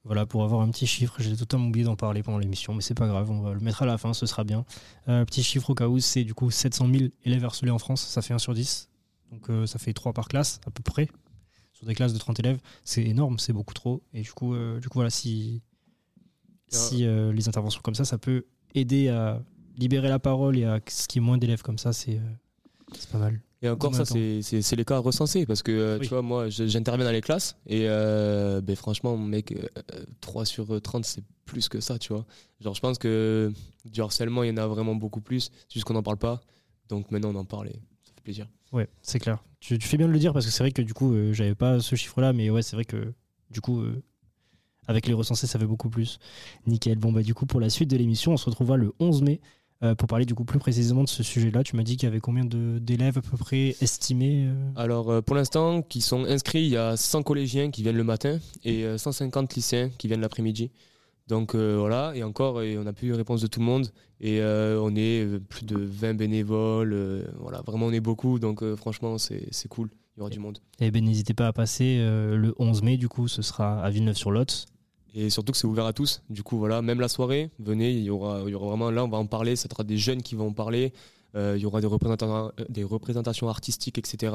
Voilà, 0.04 0.26
pour 0.26 0.44
avoir 0.44 0.62
un 0.62 0.72
petit 0.72 0.88
chiffre, 0.88 1.16
j'ai 1.20 1.36
totalement 1.36 1.68
oublié 1.68 1.86
d'en 1.86 1.96
parler 1.96 2.24
pendant 2.24 2.40
l'émission, 2.40 2.74
mais 2.74 2.82
c'est 2.82 2.96
pas 2.96 3.08
grave, 3.08 3.30
on 3.30 3.42
va 3.42 3.54
le 3.54 3.60
mettre 3.60 3.84
à 3.84 3.86
la 3.86 4.00
fin, 4.00 4.14
ce 4.14 4.26
sera 4.26 4.44
bien. 4.44 4.66
Euh, 5.08 5.24
petit 5.26 5.44
chiffre 5.44 5.70
au 5.70 5.76
cas 5.76 5.88
où, 5.88 6.00
c'est 6.00 6.24
du 6.24 6.34
coup 6.34 6.50
700 6.50 6.88
000 6.92 7.10
élèves 7.24 7.46
harcelés 7.46 7.70
en 7.70 7.78
France, 7.78 8.02
ça 8.02 8.24
fait 8.24 8.34
1 8.34 8.40
sur 8.40 8.56
10. 8.56 8.90
Donc 9.32 9.50
euh, 9.50 9.68
ça 9.68 9.78
fait 9.78 9.94
3 9.94 10.14
par 10.14 10.28
classe, 10.28 10.60
à 10.66 10.72
peu 10.72 10.82
près, 10.82 11.08
sur 11.74 11.86
des 11.86 11.94
classes 11.94 12.14
de 12.14 12.18
30 12.18 12.40
élèves. 12.40 12.60
C'est 12.84 13.04
énorme, 13.04 13.38
c'est 13.38 13.54
beaucoup 13.54 13.76
trop. 13.76 14.02
Et 14.14 14.22
du 14.22 14.32
coup, 14.32 14.56
euh, 14.56 14.80
du 14.80 14.90
coup 14.90 14.98
voilà, 14.98 15.12
si, 15.12 15.62
si 16.68 17.06
euh, 17.06 17.32
les 17.32 17.48
interventions 17.48 17.82
comme 17.82 17.96
ça, 17.96 18.06
ça 18.06 18.18
peut 18.18 18.46
aider 18.74 19.10
à 19.10 19.42
libérer 19.78 20.10
la 20.10 20.20
parole 20.20 20.58
et 20.58 20.66
à 20.66 20.80
ce 20.88 21.08
qu'il 21.08 21.22
y 21.22 21.24
ait 21.24 21.28
moins 21.28 21.38
d'élèves 21.38 21.62
comme 21.62 21.78
ça, 21.78 21.94
c'est 21.94 22.18
euh, 22.18 22.32
c'est 22.94 23.10
pas 23.10 23.18
mal. 23.18 23.42
Et 23.64 23.70
encore, 23.70 23.94
ça, 23.94 24.06
c'est- 24.06 24.76
les 24.76 24.86
cas 24.86 24.98
recensés 24.98 25.46
parce 25.46 25.62
que 25.62 25.72
euh, 25.72 25.98
Oui. 26.00 26.08
tu 26.08 26.10
vois, 26.10 26.22
moi, 26.24 26.50
j'interviens 26.50 27.06
dans 27.06 27.12
les 27.12 27.22
classes 27.22 27.56
et 27.68 27.84
euh, 27.88 28.60
ben, 28.62 28.76
franchement, 28.76 29.18
mec, 29.18 29.52
euh, 29.52 29.68
3 30.20 30.46
sur 30.46 30.82
30, 30.82 31.06
c'est 31.06 31.24
plus 31.46 31.70
que 31.70 31.80
ça, 31.80 32.00
tu 32.00 32.14
vois. 32.14 32.26
Genre, 32.60 32.74
je 32.74 32.82
pense 32.82 32.98
que 32.98 33.52
du 33.86 34.02
harcèlement, 34.02 34.44
il 34.44 34.50
y 34.50 34.52
en 34.52 34.58
a 34.58 34.66
vraiment 34.68 34.96
beaucoup 34.96 35.22
plus, 35.22 35.52
c'est 35.68 35.74
juste 35.76 35.86
qu'on 35.86 35.94
n'en 35.94 36.02
parle 36.04 36.18
pas. 36.18 36.42
Donc 36.90 37.12
maintenant, 37.12 37.30
on 37.30 37.36
en 37.36 37.46
parle 37.46 37.68
et 37.68 37.74
ça 38.04 38.12
fait 38.16 38.22
plaisir. 38.24 38.48
Ouais, 38.72 38.88
c'est 39.02 39.20
clair. 39.20 39.44
Tu, 39.60 39.78
tu 39.78 39.88
fais 39.88 39.98
bien 39.98 40.08
de 40.08 40.12
le 40.14 40.20
dire 40.20 40.34
parce 40.34 40.46
que 40.46 40.52
c'est 40.52 40.64
vrai 40.64 40.72
que 40.72 40.82
du 40.82 40.94
coup, 40.96 41.14
euh, 41.14 41.32
j'avais 41.34 41.54
pas 41.56 41.80
ce 41.82 41.96
chiffre-là, 41.96 42.34
mais 42.34 42.50
ouais, 42.50 42.64
c'est 42.64 42.76
vrai 42.76 42.86
que 42.86 43.14
du 43.52 43.62
coup, 43.62 43.82
euh, 43.82 44.02
avec 44.88 45.06
les 45.08 45.14
recensés, 45.14 45.46
ça 45.46 45.60
fait 45.60 45.66
beaucoup 45.68 45.90
plus. 45.90 46.18
Nickel. 46.66 46.98
Bon, 46.98 47.12
bah, 47.12 47.22
du 47.22 47.34
coup, 47.36 47.46
pour 47.46 47.60
la 47.60 47.70
suite 47.70 47.90
de 47.92 47.98
l'émission, 47.98 48.32
on 48.34 48.38
se 48.38 48.46
retrouvera 48.46 48.78
le 48.78 48.94
11 49.00 49.22
mai 49.22 49.40
euh, 49.84 49.96
pour 49.96 50.08
parler 50.08 50.26
du 50.26 50.36
coup 50.36 50.46
plus 50.46 50.60
précisément 50.60 51.04
de 51.04 51.10
ce 51.10 51.24
sujet-là. 51.24 51.64
Tu 51.64 51.76
m'as 51.76 51.84
dit 51.84 51.98
qu'il 51.98 52.08
y 52.08 52.12
avait 52.12 52.20
combien 52.20 52.46
d'élèves 52.46 53.18
à 53.18 53.22
peu 53.22 53.38
près 53.38 53.76
estimés 53.82 54.46
euh 54.48 54.72
Alors, 54.76 55.10
euh, 55.10 55.22
pour 55.22 55.36
l'instant, 55.36 55.82
qui 55.82 56.02
sont 56.02 56.26
inscrits, 56.26 56.64
il 56.64 56.70
y 56.70 56.78
a 56.78 56.98
100 56.98 57.24
collégiens 57.24 57.72
qui 57.72 57.84
viennent 57.84 57.98
le 57.98 58.04
matin 58.04 58.40
et 58.64 58.86
euh, 58.86 58.98
150 58.98 59.56
lycéens 59.56 59.90
qui 59.98 60.08
viennent 60.08 60.22
l'après-midi. 60.22 60.72
Donc 61.32 61.56
euh, 61.56 61.78
voilà, 61.80 62.12
et 62.14 62.24
encore, 62.24 62.62
et 62.62 62.78
on 62.78 62.84
n'a 62.84 62.92
plus 62.92 63.08
eu 63.08 63.14
réponse 63.14 63.42
de 63.42 63.48
tout 63.48 63.62
le 63.62 63.66
monde. 63.66 63.88
Et 64.20 64.42
euh, 64.42 64.82
on 64.82 64.94
est 64.98 65.40
plus 65.48 65.66
de 65.66 65.78
20 65.78 66.16
bénévoles. 66.16 66.92
euh, 66.92 67.24
voilà, 67.40 67.62
vraiment, 67.62 67.86
on 67.86 67.94
est 67.94 68.02
beaucoup. 68.02 68.38
Donc 68.38 68.64
franchement, 68.76 69.18
c'est 69.18 69.68
cool. 69.70 69.90
Il 70.18 70.20
y 70.20 70.22
aura 70.22 70.30
du 70.30 70.40
monde. 70.40 70.60
Eh 70.82 70.92
ben, 70.92 71.06
n'hésitez 71.06 71.34
pas 71.34 71.48
à 71.48 71.54
passer 71.54 72.00
le 72.00 72.54
11 72.60 72.84
mai, 72.84 72.98
du 72.98 73.08
coup, 73.08 73.30
ce 73.30 73.42
sera 73.42 73.82
à 73.82 73.90
Villeneuve-sur-Lot. 73.90 74.66
Et 75.14 75.30
surtout 75.30 75.52
que 75.52 75.58
c'est 75.58 75.68
ouvert 75.68 75.86
à 75.86 75.94
tous. 75.94 76.22
Du 76.30 76.44
coup, 76.44 76.58
voilà, 76.58 76.82
même 76.82 77.00
la 77.00 77.10
soirée, 77.10 77.52
venez, 77.60 77.92
il 77.92 78.04
y 78.04 78.10
aura, 78.10 78.44
vraiment, 78.44 78.92
là, 78.92 79.04
on 79.04 79.10
va 79.10 79.18
en 79.18 79.26
parler, 79.26 79.56
ça 79.56 79.68
sera 79.70 79.84
des 79.84 79.98
jeunes 79.98 80.22
qui 80.22 80.36
vont 80.36 80.48
en 80.48 80.54
parler. 80.54 80.94
Euh, 81.36 81.56
il 81.58 81.62
y 81.62 81.66
aura 81.66 81.80
des 81.80 81.88
représentations, 81.88 82.52
euh, 82.60 82.86
représentations 82.86 83.48
artistiques, 83.48 83.98
etc., 83.98 84.34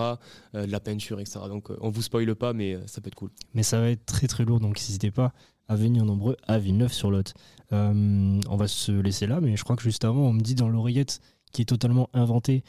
euh, 0.55 0.67
de 0.67 0.73
la 0.73 0.81
peinture, 0.81 1.21
etc. 1.21 1.41
Donc, 1.49 1.69
on 1.81 1.91
vous 1.91 2.03
spoile 2.03 2.35
pas, 2.35 2.53
mais 2.53 2.79
ça 2.87 3.01
peut 3.01 3.09
être 3.09 3.15
cool. 3.15 3.31
mais 3.55 3.63
ça 3.63 3.81
va 3.81 3.91
être 3.91 4.07
très 4.07 4.27
très 4.27 4.45
lourd, 4.45 4.61
donc 4.61 4.77
n'hésitez 4.77 5.11
pas 5.11 5.33
à 5.69 5.77
venir 5.77 6.05
nombreux 6.05 6.37
à 6.47 6.59
Villeneuve-sur-Lot. 6.59 7.35
On 7.73 8.57
va 8.57 8.69
se 8.69 8.93
laisser 8.93 9.27
là, 9.27 9.41
mais 9.41 9.57
je 9.57 9.65
crois 9.65 9.77
que 9.77 9.83
juste 9.83 10.05
avant, 10.05 10.23
on 10.23 10.33
me 10.33 10.41
dit 10.41 10.55
dans 10.55 10.69
l'oreillette 10.69 11.21
qui 11.53 11.63
est 11.63 11.67
totalement 11.67 12.09
inventée 12.13 12.63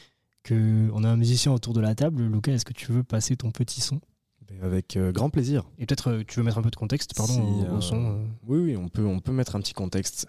que 0.44 0.90
on 0.94 1.04
a 1.04 1.10
un 1.10 1.18
musicien 1.18 1.52
autour 1.52 1.74
de 1.74 1.82
la 1.82 1.94
table. 1.94 2.24
Lucas, 2.24 2.54
est-ce 2.54 2.66
que 2.66 2.74
tu 2.74 2.92
veux 2.92 3.04
passer 3.04 3.36
ton 3.36 3.52
petit 3.52 3.82
son? 3.82 4.00
Avec 4.62 4.96
euh, 4.98 5.12
grand 5.12 5.30
plaisir. 5.30 5.64
Et 5.78 5.86
peut-être 5.86 6.10
euh, 6.12 6.24
tu 6.28 6.40
veux 6.40 6.44
mettre 6.44 6.58
un 6.58 6.62
peu 6.62 6.72
de 6.72 6.76
contexte, 6.76 7.14
pardon, 7.16 7.34
Si, 7.34 7.40
au, 7.40 7.74
au 7.74 7.78
euh, 7.78 7.82
son. 7.82 8.28
Oui, 8.48 8.60
oui, 8.60 8.78
on 8.78 8.88
peut, 8.88 9.06
on 9.06 9.20
peut 9.20 9.32
mettre 9.32 9.56
un 9.56 9.60
petit 9.60 9.74
contexte. 9.74 10.28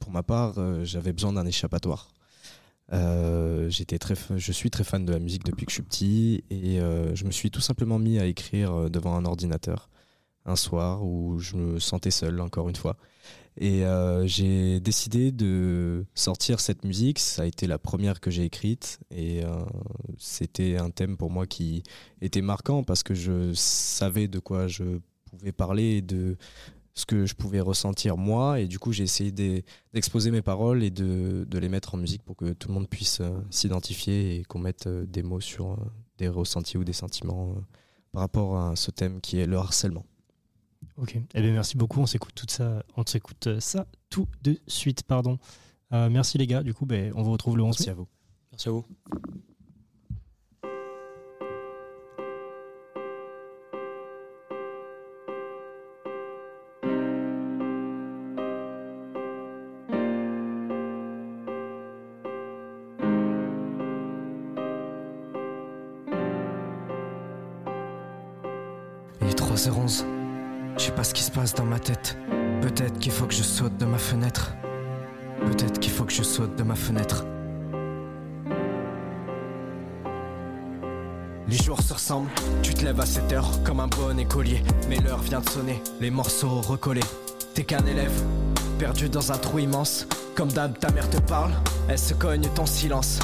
Pour 0.00 0.10
ma 0.12 0.22
part, 0.22 0.54
j'avais 0.84 1.12
besoin 1.12 1.32
d'un 1.32 1.46
échappatoire. 1.46 2.08
J'étais 3.68 3.98
très, 3.98 4.14
fa- 4.14 4.36
je 4.36 4.52
suis 4.52 4.70
très 4.70 4.84
fan 4.84 5.04
de 5.04 5.12
la 5.12 5.18
musique 5.18 5.44
depuis 5.44 5.66
que 5.66 5.70
je 5.72 5.74
suis 5.74 5.82
petit 5.82 6.44
et 6.50 6.78
je 6.78 7.24
me 7.24 7.30
suis 7.30 7.50
tout 7.50 7.60
simplement 7.60 7.98
mis 7.98 8.18
à 8.18 8.26
écrire 8.26 8.90
devant 8.90 9.14
un 9.16 9.24
ordinateur 9.24 9.88
un 10.46 10.56
soir 10.56 11.04
où 11.04 11.38
je 11.38 11.56
me 11.56 11.78
sentais 11.78 12.10
seul 12.10 12.40
encore 12.40 12.68
une 12.70 12.76
fois. 12.76 12.96
Et 13.60 13.84
euh, 13.84 14.24
j'ai 14.26 14.78
décidé 14.78 15.32
de 15.32 16.06
sortir 16.14 16.60
cette 16.60 16.84
musique. 16.84 17.18
Ça 17.18 17.42
a 17.42 17.44
été 17.44 17.66
la 17.66 17.78
première 17.78 18.20
que 18.20 18.30
j'ai 18.30 18.44
écrite 18.44 19.00
et 19.10 19.44
euh, 19.44 19.64
c'était 20.16 20.76
un 20.76 20.90
thème 20.90 21.16
pour 21.16 21.30
moi 21.30 21.46
qui 21.46 21.82
était 22.20 22.40
marquant 22.40 22.84
parce 22.84 23.02
que 23.02 23.14
je 23.14 23.52
savais 23.54 24.28
de 24.28 24.38
quoi 24.38 24.68
je 24.68 25.00
pouvais 25.24 25.50
parler 25.50 25.96
et 25.96 26.02
de 26.02 26.36
ce 26.94 27.04
que 27.04 27.26
je 27.26 27.34
pouvais 27.34 27.60
ressentir 27.60 28.16
moi. 28.16 28.60
Et 28.60 28.68
du 28.68 28.78
coup, 28.78 28.92
j'ai 28.92 29.02
essayé 29.02 29.32
d'e- 29.32 29.64
d'exposer 29.92 30.30
mes 30.30 30.42
paroles 30.42 30.84
et 30.84 30.90
de, 30.90 31.44
les 31.52 31.68
mettre 31.68 31.96
en 31.96 31.98
musique 31.98 32.22
pour 32.22 32.36
que 32.36 32.52
tout 32.52 32.68
le 32.68 32.74
monde 32.74 32.88
puisse 32.88 33.20
euh, 33.20 33.40
s'identifier 33.50 34.36
et 34.38 34.44
qu'on 34.44 34.60
mette 34.60 34.86
des 34.86 35.24
mots 35.24 35.40
sur 35.40 35.76
des 36.18 36.28
ressentis 36.28 36.78
ou 36.78 36.84
des 36.84 36.92
sentiments 36.92 37.56
par 38.12 38.22
rapport 38.22 38.56
à 38.56 38.76
ce 38.76 38.92
thème 38.92 39.20
qui 39.20 39.38
est 39.40 39.46
le 39.46 39.56
harcèlement. 39.56 40.04
Ok. 40.96 41.16
Eh 41.34 41.40
bien, 41.40 41.52
merci 41.52 41.76
beaucoup. 41.76 42.00
On 42.00 42.06
s'écoute 42.06 42.34
tout 42.34 42.46
ça. 42.48 42.82
On 42.96 43.04
s'écoute 43.06 43.46
euh, 43.46 43.60
ça 43.60 43.86
tout 44.10 44.26
de 44.42 44.58
suite, 44.66 45.02
pardon. 45.02 45.38
Euh, 45.92 46.08
merci 46.10 46.38
les 46.38 46.46
gars. 46.46 46.62
Du 46.62 46.74
coup, 46.74 46.86
ben, 46.86 47.12
on 47.14 47.22
vous 47.22 47.32
retrouve 47.32 47.56
le 47.56 47.62
11 47.62 47.66
mai. 47.66 47.86
Merci 47.86 47.90
à 47.90 47.94
vous. 47.94 48.08
Merci 48.52 48.68
à 48.68 48.72
vous. 48.72 48.84
Je 70.78 70.84
sais 70.84 70.92
pas 70.92 71.02
ce 71.02 71.12
qui 71.12 71.24
se 71.24 71.32
passe 71.32 71.54
dans 71.54 71.64
ma 71.64 71.80
tête. 71.80 72.16
Peut-être 72.62 73.00
qu'il 73.00 73.10
faut 73.10 73.26
que 73.26 73.34
je 73.34 73.42
saute 73.42 73.76
de 73.78 73.84
ma 73.84 73.98
fenêtre. 73.98 74.54
Peut-être 75.44 75.80
qu'il 75.80 75.90
faut 75.90 76.04
que 76.04 76.12
je 76.12 76.22
saute 76.22 76.54
de 76.54 76.62
ma 76.62 76.76
fenêtre. 76.76 77.24
Les 81.48 81.56
jours 81.56 81.82
se 81.82 81.94
ressemblent, 81.94 82.30
tu 82.62 82.74
te 82.74 82.84
lèves 82.84 83.00
à 83.00 83.06
7 83.06 83.32
heures 83.32 83.62
comme 83.64 83.80
un 83.80 83.88
bon 83.88 84.16
écolier. 84.20 84.62
Mais 84.88 84.98
l'heure 84.98 85.18
vient 85.18 85.40
de 85.40 85.48
sonner, 85.48 85.82
les 86.00 86.10
morceaux 86.10 86.60
recollés. 86.60 87.04
T'es 87.54 87.64
qu'un 87.64 87.84
élève, 87.84 88.22
perdu 88.78 89.08
dans 89.08 89.32
un 89.32 89.38
trou 89.38 89.58
immense. 89.58 90.06
Comme 90.36 90.52
d'hab, 90.52 90.78
ta 90.78 90.92
mère 90.92 91.10
te 91.10 91.20
parle, 91.22 91.54
elle 91.88 91.98
se 91.98 92.14
cogne 92.14 92.48
ton 92.54 92.66
silence. 92.66 93.18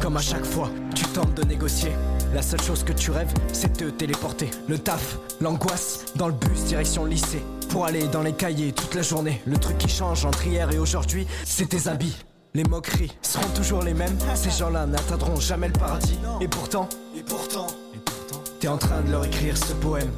Comme 0.00 0.16
à 0.16 0.22
chaque 0.22 0.44
fois, 0.44 0.70
tu 0.96 1.04
tentes 1.04 1.34
de 1.34 1.44
négocier. 1.44 1.92
La 2.36 2.42
seule 2.42 2.60
chose 2.60 2.84
que 2.84 2.92
tu 2.92 3.10
rêves, 3.10 3.32
c'est 3.50 3.78
te 3.78 3.84
téléporter. 3.84 4.50
Le 4.68 4.78
taf, 4.78 5.16
l'angoisse, 5.40 6.04
dans 6.16 6.26
le 6.26 6.34
bus, 6.34 6.64
direction 6.64 7.06
lycée. 7.06 7.42
Pour 7.70 7.86
aller 7.86 8.08
dans 8.08 8.20
les 8.20 8.34
cahiers 8.34 8.72
toute 8.72 8.94
la 8.94 9.00
journée. 9.00 9.40
Le 9.46 9.56
truc 9.56 9.78
qui 9.78 9.88
change 9.88 10.26
entre 10.26 10.46
hier 10.46 10.70
et 10.70 10.78
aujourd'hui, 10.78 11.26
c'est 11.46 11.70
tes 11.70 11.88
habits. 11.88 12.14
Les 12.52 12.64
moqueries 12.64 13.16
seront 13.22 13.48
toujours 13.54 13.82
les 13.82 13.94
mêmes. 13.94 14.18
Ces 14.34 14.50
gens-là 14.50 14.84
n'atteindront 14.84 15.40
jamais 15.40 15.68
le 15.68 15.72
paradis. 15.72 16.18
Et 16.42 16.46
pourtant, 16.46 16.90
et 17.16 17.22
pourtant, 17.22 17.68
et 17.94 17.98
pourtant, 18.04 18.44
t'es 18.60 18.68
en 18.68 18.76
train 18.76 19.00
de 19.00 19.12
leur 19.12 19.24
écrire 19.24 19.56
ce 19.56 19.72
poème. 19.72 20.12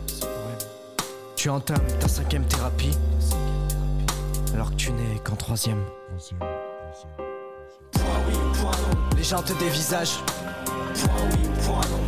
Tu 1.36 1.48
entames 1.48 1.86
ta 2.00 2.08
cinquième 2.08 2.46
thérapie. 2.46 2.98
Alors 4.54 4.72
que 4.72 4.76
tu 4.76 4.90
n'es 4.90 5.20
qu'en 5.22 5.36
troisième. 5.36 5.84
Les 9.16 9.22
gens 9.22 9.40
te 9.40 9.52
dévisagent. 9.52 10.18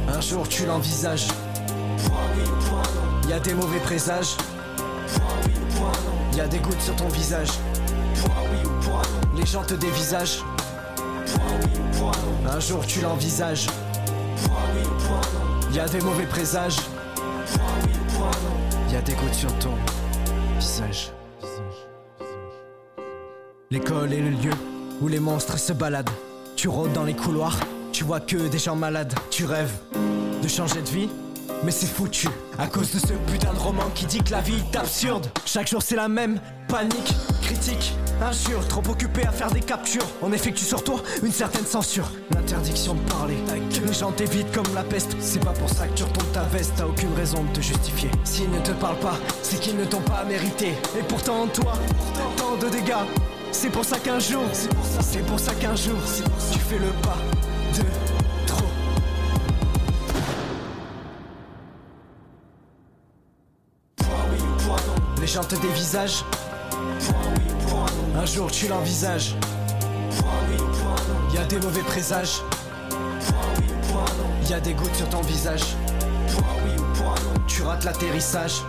Un 0.08 0.20
jour 0.20 0.48
tu 0.48 0.66
l'envisages. 0.66 1.28
Y 3.28 3.32
a 3.32 3.40
des 3.40 3.54
mauvais 3.54 3.78
présages. 3.80 4.36
Y 6.34 6.40
a 6.40 6.46
des 6.46 6.58
gouttes 6.58 6.80
sur 6.80 6.96
ton 6.96 7.08
visage. 7.08 7.50
Les 9.36 9.46
gens 9.46 9.62
te 9.62 9.74
dévisagent. 9.74 10.42
Un 12.50 12.60
jour 12.60 12.84
tu 12.86 13.00
l'envisages. 13.00 13.66
Y 15.72 15.78
a 15.78 15.88
des 15.88 16.00
mauvais 16.00 16.26
présages. 16.26 16.76
Y 18.90 18.96
a 18.96 19.00
des 19.02 19.14
gouttes 19.14 19.34
sur 19.34 19.52
ton 19.58 19.74
visage. 20.58 21.12
L'école 23.70 24.12
est 24.12 24.20
le 24.20 24.30
lieu 24.30 24.52
où 25.00 25.06
les 25.06 25.20
monstres 25.20 25.58
se 25.58 25.72
baladent. 25.72 26.10
Tu 26.56 26.68
rôdes 26.68 26.92
dans 26.92 27.04
les 27.04 27.14
couloirs, 27.14 27.56
tu 28.00 28.06
vois 28.06 28.20
que 28.20 28.48
des 28.48 28.58
gens 28.58 28.76
malades. 28.76 29.12
Tu 29.28 29.44
rêves 29.44 29.74
de 30.42 30.48
changer 30.48 30.80
de 30.80 30.88
vie, 30.88 31.10
mais 31.62 31.70
c'est 31.70 31.84
foutu. 31.84 32.28
À 32.58 32.66
cause 32.66 32.90
de 32.94 32.98
ce 32.98 33.12
putain 33.30 33.52
de 33.52 33.58
roman 33.58 33.90
qui 33.94 34.06
dit 34.06 34.22
que 34.22 34.30
la 34.30 34.40
vie 34.40 34.54
est 34.54 34.74
absurde. 34.74 35.26
Chaque 35.44 35.68
jour 35.68 35.82
c'est 35.82 35.96
la 35.96 36.08
même 36.08 36.40
panique, 36.66 37.14
critique, 37.42 37.92
injure. 38.22 38.66
Trop 38.68 38.80
occupé 38.88 39.26
à 39.26 39.32
faire 39.32 39.50
des 39.50 39.60
captures. 39.60 40.06
On 40.22 40.32
effectue 40.32 40.64
sur 40.64 40.82
toi 40.82 41.02
une 41.22 41.30
certaine 41.30 41.66
censure. 41.66 42.10
L'interdiction 42.34 42.94
de 42.94 43.00
parler. 43.00 43.36
Les 43.86 43.92
gens 43.92 44.12
t'évitent 44.12 44.50
comme 44.52 44.74
la 44.74 44.82
peste. 44.82 45.14
C'est 45.20 45.44
pas 45.44 45.52
pour 45.52 45.68
ça 45.68 45.86
que 45.86 45.92
tu 45.92 46.04
retombes 46.04 46.32
ta 46.32 46.44
veste. 46.44 46.72
T'as 46.78 46.86
aucune 46.86 47.12
raison 47.12 47.44
de 47.44 47.52
te 47.52 47.60
justifier. 47.60 48.10
S'ils 48.24 48.50
ne 48.50 48.60
te 48.60 48.70
parlent 48.70 49.00
pas, 49.00 49.18
c'est 49.42 49.60
qu'ils 49.60 49.76
ne 49.76 49.84
t'ont 49.84 50.00
pas 50.00 50.24
mérité. 50.24 50.68
Et 50.98 51.02
pourtant, 51.06 51.46
toi, 51.48 51.74
tant 52.38 52.56
de 52.56 52.70
dégâts. 52.70 53.04
C'est 53.52 53.68
pour 53.68 53.84
ça 53.84 53.98
qu'un 53.98 54.20
jour, 54.20 54.44
c'est 55.00 55.26
pour 55.26 55.38
ça 55.38 55.52
qu'un 55.54 55.76
jour, 55.76 55.98
tu 56.50 56.58
fais 56.60 56.78
le 56.78 56.88
pas 57.02 57.18
de 57.76 57.84
trop. 58.46 58.64
Les 65.20 65.26
gens 65.26 65.44
te 65.44 65.56
dévisagent. 65.56 66.24
Un 68.16 68.26
jour 68.26 68.50
tu 68.50 68.68
l'envisages. 68.68 69.34
Y 71.32 71.38
a 71.38 71.44
des 71.44 71.58
mauvais 71.58 71.82
présages. 71.82 72.42
Y 74.48 74.54
a 74.54 74.60
des 74.60 74.74
gouttes 74.74 74.94
sur 74.94 75.08
ton 75.08 75.22
visage. 75.22 75.62
Tu 77.46 77.62
rates 77.62 77.84
l'atterrissage. 77.84 78.62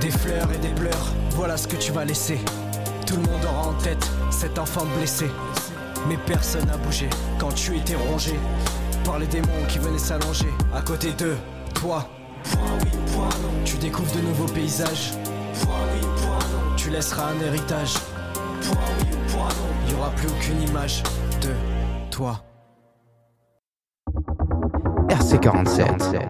Des 0.00 0.10
fleurs 0.10 0.52
et 0.52 0.58
des 0.58 0.74
pleurs, 0.74 1.06
voilà 1.30 1.56
ce 1.56 1.66
que 1.66 1.76
tu 1.76 1.90
vas 1.90 2.04
laisser. 2.04 2.38
Tout 3.06 3.16
le 3.16 3.22
monde 3.22 3.44
aura 3.44 3.68
en 3.68 3.72
tête 3.74 4.10
cet 4.30 4.58
enfant 4.58 4.84
blessé. 4.98 5.30
Mais 6.08 6.16
personne 6.26 6.66
n'a 6.66 6.76
bougé 6.76 7.08
quand 7.38 7.52
tu 7.52 7.76
étais 7.76 7.96
rongé 7.96 8.38
par 9.04 9.18
les 9.18 9.26
démons 9.26 9.64
qui 9.68 9.78
venaient 9.78 9.98
s'allonger 9.98 10.48
à 10.74 10.82
côté 10.82 11.12
d'eux. 11.12 11.36
Toi, 11.74 12.08
tu 13.64 13.76
découvres 13.78 14.14
de 14.14 14.20
nouveaux 14.20 14.52
paysages. 14.52 15.12
Tu 16.76 16.90
laisseras 16.90 17.32
un 17.32 17.40
héritage. 17.40 17.94
Il 18.62 19.94
n'y 19.94 20.00
aura 20.00 20.10
plus 20.10 20.28
aucune 20.28 20.62
image 20.62 21.02
de 21.40 21.50
toi. 22.10 22.42
RC47. 25.08 26.26